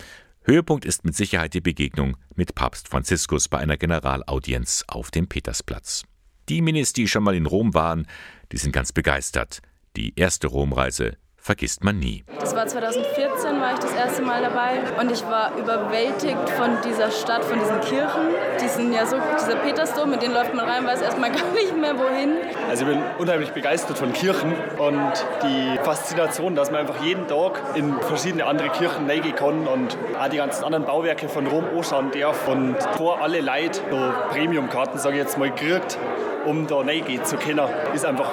Höhepunkt 0.45 0.84
ist 0.84 1.05
mit 1.05 1.14
Sicherheit 1.14 1.55
die 1.55 1.61
Begegnung 1.61 2.16
mit 2.34 2.57
Papst 2.57 2.88
Franziskus 2.88 3.49
bei 3.49 3.59
einer 3.59 3.76
Generalaudienz 3.76 4.84
auf 4.88 5.12
dem 5.12 5.28
Petersplatz. 5.28 6.03
Die 6.49 6.62
Minis, 6.62 6.93
die 6.93 7.07
schon 7.07 7.22
mal 7.22 7.36
in 7.36 7.47
Rom 7.47 7.74
waren, 7.74 8.09
die 8.51 8.57
sind 8.57 8.72
ganz 8.72 8.93
begeistert. 8.93 9.62
Die 9.97 10.14
erste 10.16 10.49
Romreise 10.49 11.16
vergisst 11.43 11.82
man 11.82 11.99
nie. 11.99 12.24
Das 12.38 12.55
war 12.55 12.66
2014, 12.66 13.61
war 13.61 13.72
ich 13.72 13.80
das 13.80 13.93
erste 13.93 14.22
Mal 14.22 14.43
dabei 14.43 14.80
und 15.01 15.11
ich 15.11 15.22
war 15.26 15.57
überwältigt 15.59 16.49
von 16.51 16.70
dieser 16.84 17.11
Stadt, 17.11 17.45
von 17.45 17.59
diesen 17.59 17.80
Kirchen. 17.80 18.34
Die 18.62 18.68
sind 18.68 18.93
ja 18.93 19.05
so, 19.05 19.16
dieser 19.36 19.57
Petersdom, 19.57 20.11
mit 20.11 20.22
denen 20.22 20.34
läuft 20.34 20.55
man 20.55 20.64
rein, 20.68 20.86
weiß 20.86 21.03
erstmal 21.03 21.30
gar 21.32 21.51
nicht 21.53 21.76
mehr 21.76 21.99
wohin. 21.99 22.36
Also 22.68 22.86
ich 22.86 22.93
bin 22.93 23.03
unheimlich 23.18 23.51
begeistert 23.51 23.99
von 23.99 24.12
Kirchen 24.12 24.55
und 24.78 25.12
die 25.43 25.78
Faszination, 25.82 26.55
dass 26.55 26.70
man 26.70 26.82
einfach 26.82 27.03
jeden 27.03 27.26
Tag 27.26 27.61
in 27.74 28.01
verschiedene 28.03 28.47
andere 28.47 28.70
Kirchen 28.70 29.11
reingehen 29.11 29.34
kann 29.34 29.66
und 29.66 29.99
auch 30.20 30.28
die 30.28 30.36
ganzen 30.36 30.62
anderen 30.64 30.84
Bauwerke 30.84 31.28
von 31.28 31.49
Rom 31.49 31.64
anschauen 31.76 32.12
darf 32.12 32.47
und 32.47 32.76
vor 32.97 33.20
alle 33.20 33.40
Leute 33.40 33.80
so 33.90 34.12
Premium-Karten, 34.30 34.99
sage 34.99 35.16
ich 35.16 35.22
jetzt 35.22 35.38
mal, 35.38 35.53
kriegt, 35.53 35.99
um 36.47 36.68
da 36.68 36.76
reingehen 36.76 37.24
zu 37.24 37.36
können, 37.36 37.68
ist 37.93 38.07
einfach 38.07 38.30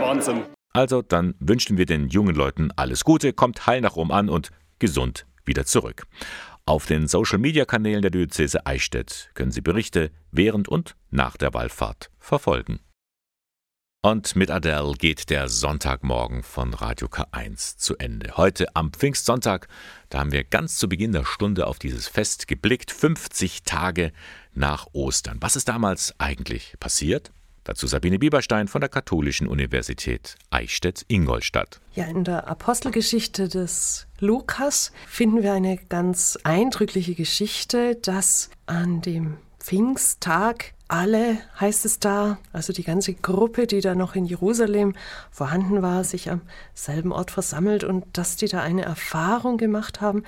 Wahnsinn. 0.00 0.44
Also 0.74 1.02
dann 1.02 1.34
wünschen 1.38 1.78
wir 1.78 1.86
den 1.86 2.08
jungen 2.08 2.34
Leuten 2.34 2.72
alles 2.72 3.04
Gute, 3.04 3.32
kommt 3.32 3.66
heil 3.66 3.80
nach 3.80 3.94
Rom 3.94 4.10
an 4.10 4.28
und 4.28 4.50
gesund 4.80 5.24
wieder 5.44 5.64
zurück. 5.64 6.06
Auf 6.66 6.86
den 6.86 7.06
Social-Media-Kanälen 7.06 8.02
der 8.02 8.10
Diözese 8.10 8.66
Eichstätt 8.66 9.30
können 9.34 9.52
Sie 9.52 9.60
Berichte 9.60 10.10
während 10.32 10.66
und 10.68 10.96
nach 11.10 11.36
der 11.36 11.54
Wallfahrt 11.54 12.10
verfolgen. 12.18 12.80
Und 14.02 14.34
mit 14.34 14.50
Adele 14.50 14.94
geht 14.94 15.30
der 15.30 15.48
Sonntagmorgen 15.48 16.42
von 16.42 16.74
Radio 16.74 17.06
K1 17.06 17.78
zu 17.78 17.96
Ende. 17.96 18.36
Heute 18.36 18.74
am 18.74 18.92
Pfingstsonntag, 18.92 19.68
da 20.10 20.18
haben 20.18 20.32
wir 20.32 20.44
ganz 20.44 20.76
zu 20.76 20.88
Beginn 20.88 21.12
der 21.12 21.24
Stunde 21.24 21.68
auf 21.68 21.78
dieses 21.78 22.08
Fest 22.08 22.48
geblickt, 22.48 22.90
50 22.90 23.62
Tage 23.62 24.12
nach 24.52 24.88
Ostern. 24.92 25.38
Was 25.40 25.56
ist 25.56 25.68
damals 25.68 26.18
eigentlich 26.18 26.74
passiert? 26.80 27.32
Dazu 27.64 27.86
Sabine 27.86 28.18
Bieberstein 28.18 28.68
von 28.68 28.82
der 28.82 28.90
Katholischen 28.90 29.48
Universität 29.48 30.36
Eichstätt-Ingolstadt. 30.50 31.80
Ja, 31.94 32.04
in 32.04 32.22
der 32.22 32.46
Apostelgeschichte 32.46 33.48
des 33.48 34.06
Lukas 34.20 34.92
finden 35.08 35.42
wir 35.42 35.54
eine 35.54 35.78
ganz 35.78 36.38
eindrückliche 36.44 37.14
Geschichte, 37.14 37.96
dass 37.96 38.50
an 38.66 39.00
dem 39.00 39.38
Pfingsttag 39.60 40.74
alle, 40.88 41.38
heißt 41.58 41.86
es 41.86 42.00
da, 42.00 42.36
also 42.52 42.74
die 42.74 42.84
ganze 42.84 43.14
Gruppe, 43.14 43.66
die 43.66 43.80
da 43.80 43.94
noch 43.94 44.14
in 44.14 44.26
Jerusalem 44.26 44.92
vorhanden 45.30 45.80
war, 45.80 46.04
sich 46.04 46.30
am 46.30 46.42
selben 46.74 47.12
Ort 47.12 47.30
versammelt 47.30 47.82
und 47.82 48.04
dass 48.12 48.36
die 48.36 48.48
da 48.48 48.60
eine 48.60 48.82
Erfahrung 48.82 49.56
gemacht 49.56 50.02
haben, 50.02 50.24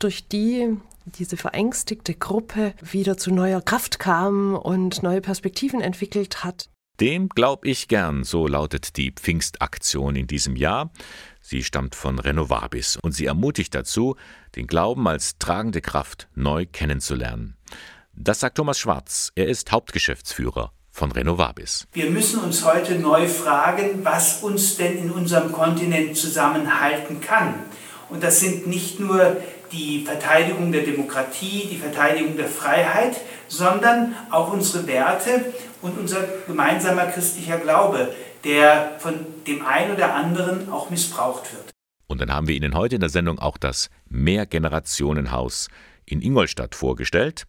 durch 0.00 0.26
die 0.26 0.76
diese 1.04 1.36
verängstigte 1.36 2.14
Gruppe 2.14 2.74
wieder 2.82 3.16
zu 3.16 3.32
neuer 3.32 3.60
Kraft 3.62 3.98
kam 4.00 4.56
und 4.56 5.04
neue 5.04 5.20
Perspektiven 5.20 5.80
entwickelt 5.80 6.44
hat. 6.44 6.68
Dem 7.00 7.30
glaub 7.30 7.64
ich 7.64 7.88
gern, 7.88 8.24
so 8.24 8.46
lautet 8.46 8.98
die 8.98 9.10
Pfingstaktion 9.10 10.16
in 10.16 10.26
diesem 10.26 10.54
Jahr. 10.54 10.90
Sie 11.40 11.64
stammt 11.64 11.94
von 11.94 12.18
Renovabis 12.18 12.98
und 13.00 13.12
sie 13.12 13.24
ermutigt 13.24 13.74
dazu, 13.74 14.16
den 14.54 14.66
Glauben 14.66 15.08
als 15.08 15.38
tragende 15.38 15.80
Kraft 15.80 16.28
neu 16.34 16.66
kennenzulernen. 16.70 17.56
Das 18.14 18.40
sagt 18.40 18.58
Thomas 18.58 18.78
Schwarz. 18.78 19.32
Er 19.34 19.48
ist 19.48 19.72
Hauptgeschäftsführer 19.72 20.72
von 20.90 21.10
Renovabis. 21.10 21.86
Wir 21.92 22.10
müssen 22.10 22.40
uns 22.40 22.66
heute 22.66 22.96
neu 22.96 23.26
fragen, 23.28 24.04
was 24.04 24.42
uns 24.42 24.76
denn 24.76 24.98
in 24.98 25.10
unserem 25.10 25.52
Kontinent 25.52 26.18
zusammenhalten 26.18 27.22
kann. 27.22 27.54
Und 28.10 28.22
das 28.22 28.40
sind 28.40 28.66
nicht 28.66 29.00
nur 29.00 29.38
die 29.72 30.04
Verteidigung 30.04 30.70
der 30.70 30.82
Demokratie, 30.82 31.66
die 31.70 31.78
Verteidigung 31.78 32.36
der 32.36 32.48
Freiheit, 32.48 33.20
sondern 33.48 34.14
auch 34.30 34.52
unsere 34.52 34.86
Werte 34.86 35.46
und 35.82 35.98
unser 35.98 36.24
gemeinsamer 36.46 37.06
christlicher 37.06 37.58
Glaube, 37.58 38.14
der 38.44 38.96
von 38.98 39.14
dem 39.46 39.64
einen 39.66 39.94
oder 39.94 40.14
anderen 40.14 40.70
auch 40.70 40.90
missbraucht 40.90 41.52
wird. 41.52 41.70
Und 42.06 42.20
dann 42.20 42.32
haben 42.32 42.48
wir 42.48 42.56
Ihnen 42.56 42.74
heute 42.74 42.96
in 42.96 43.00
der 43.00 43.10
Sendung 43.10 43.38
auch 43.38 43.56
das 43.56 43.88
Mehrgenerationenhaus 44.08 45.68
in 46.06 46.22
Ingolstadt 46.22 46.74
vorgestellt. 46.74 47.46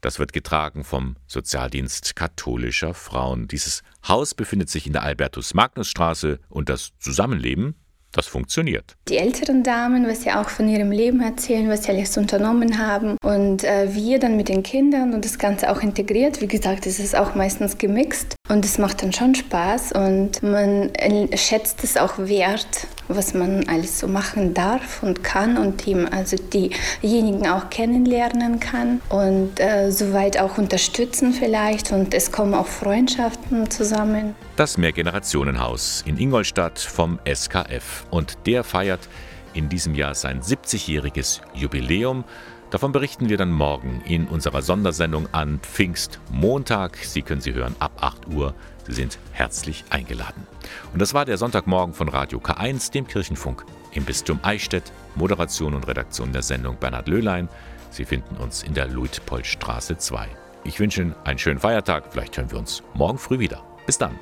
Das 0.00 0.18
wird 0.18 0.32
getragen 0.32 0.82
vom 0.82 1.16
Sozialdienst 1.26 2.16
katholischer 2.16 2.94
Frauen. 2.94 3.46
Dieses 3.46 3.82
Haus 4.06 4.34
befindet 4.34 4.68
sich 4.68 4.86
in 4.86 4.94
der 4.94 5.02
Albertus-Magnus-Straße 5.02 6.40
und 6.48 6.68
das 6.68 6.90
Zusammenleben 6.98 7.76
das 8.12 8.26
funktioniert. 8.26 8.96
Die 9.08 9.16
älteren 9.16 9.62
Damen, 9.62 10.06
was 10.06 10.22
sie 10.22 10.32
auch 10.32 10.48
von 10.48 10.68
ihrem 10.68 10.90
Leben 10.90 11.20
erzählen, 11.20 11.68
was 11.68 11.84
sie 11.84 11.92
alles 11.92 12.16
unternommen 12.16 12.78
haben. 12.78 13.16
Und 13.22 13.64
äh, 13.64 13.94
wir 13.94 14.18
dann 14.18 14.36
mit 14.36 14.48
den 14.48 14.62
Kindern 14.62 15.14
und 15.14 15.24
das 15.24 15.38
Ganze 15.38 15.70
auch 15.70 15.82
integriert. 15.82 16.40
Wie 16.40 16.48
gesagt, 16.48 16.86
es 16.86 16.98
ist 16.98 17.16
auch 17.16 17.34
meistens 17.34 17.78
gemixt. 17.78 18.36
Und 18.50 18.64
es 18.64 18.78
macht 18.78 19.02
dann 19.04 19.12
schon 19.12 19.36
Spaß 19.36 19.92
und 19.92 20.42
man 20.42 20.90
schätzt 21.36 21.84
es 21.84 21.96
auch 21.96 22.18
wert, 22.18 22.88
was 23.06 23.32
man 23.32 23.68
alles 23.68 24.00
so 24.00 24.08
machen 24.08 24.54
darf 24.54 25.04
und 25.04 25.22
kann 25.22 25.56
und 25.56 25.86
eben 25.86 26.08
also 26.08 26.36
diejenigen 26.36 27.46
auch 27.46 27.70
kennenlernen 27.70 28.58
kann 28.58 29.02
und 29.08 29.60
äh, 29.60 29.92
soweit 29.92 30.40
auch 30.40 30.58
unterstützen 30.58 31.32
vielleicht 31.32 31.92
und 31.92 32.12
es 32.12 32.32
kommen 32.32 32.54
auch 32.54 32.66
Freundschaften 32.66 33.70
zusammen. 33.70 34.34
Das 34.56 34.76
Mehrgenerationenhaus 34.76 36.02
in 36.04 36.18
Ingolstadt 36.18 36.80
vom 36.80 37.20
SKF 37.32 38.04
und 38.10 38.36
der 38.46 38.64
feiert 38.64 39.08
in 39.54 39.68
diesem 39.68 39.94
Jahr 39.94 40.16
sein 40.16 40.40
70-jähriges 40.40 41.40
Jubiläum. 41.54 42.24
Davon 42.70 42.92
berichten 42.92 43.28
wir 43.28 43.36
dann 43.36 43.50
morgen 43.50 44.00
in 44.06 44.28
unserer 44.28 44.62
Sondersendung 44.62 45.26
an 45.32 45.58
Pfingstmontag. 45.58 46.98
Sie 46.98 47.22
können 47.22 47.40
sie 47.40 47.52
hören 47.52 47.74
ab 47.80 47.92
8 48.00 48.28
Uhr. 48.28 48.54
Sie 48.86 48.92
sind 48.92 49.18
herzlich 49.32 49.84
eingeladen. 49.90 50.46
Und 50.92 51.02
das 51.02 51.12
war 51.12 51.24
der 51.24 51.36
Sonntagmorgen 51.36 51.94
von 51.94 52.08
Radio 52.08 52.38
K1, 52.38 52.92
dem 52.92 53.08
Kirchenfunk 53.08 53.64
im 53.92 54.04
Bistum 54.04 54.38
Eichstätt. 54.42 54.92
Moderation 55.16 55.74
und 55.74 55.88
Redaktion 55.88 56.32
der 56.32 56.42
Sendung 56.42 56.76
Bernhard 56.76 57.08
Löhlein. 57.08 57.48
Sie 57.90 58.04
finden 58.04 58.36
uns 58.36 58.62
in 58.62 58.74
der 58.74 58.86
Luitpoldstraße 58.86 59.98
2. 59.98 60.28
Ich 60.62 60.78
wünsche 60.78 61.02
Ihnen 61.02 61.16
einen 61.24 61.40
schönen 61.40 61.58
Feiertag. 61.58 62.04
Vielleicht 62.12 62.36
hören 62.36 62.52
wir 62.52 62.58
uns 62.58 62.84
morgen 62.94 63.18
früh 63.18 63.40
wieder. 63.40 63.64
Bis 63.84 63.98
dann. 63.98 64.16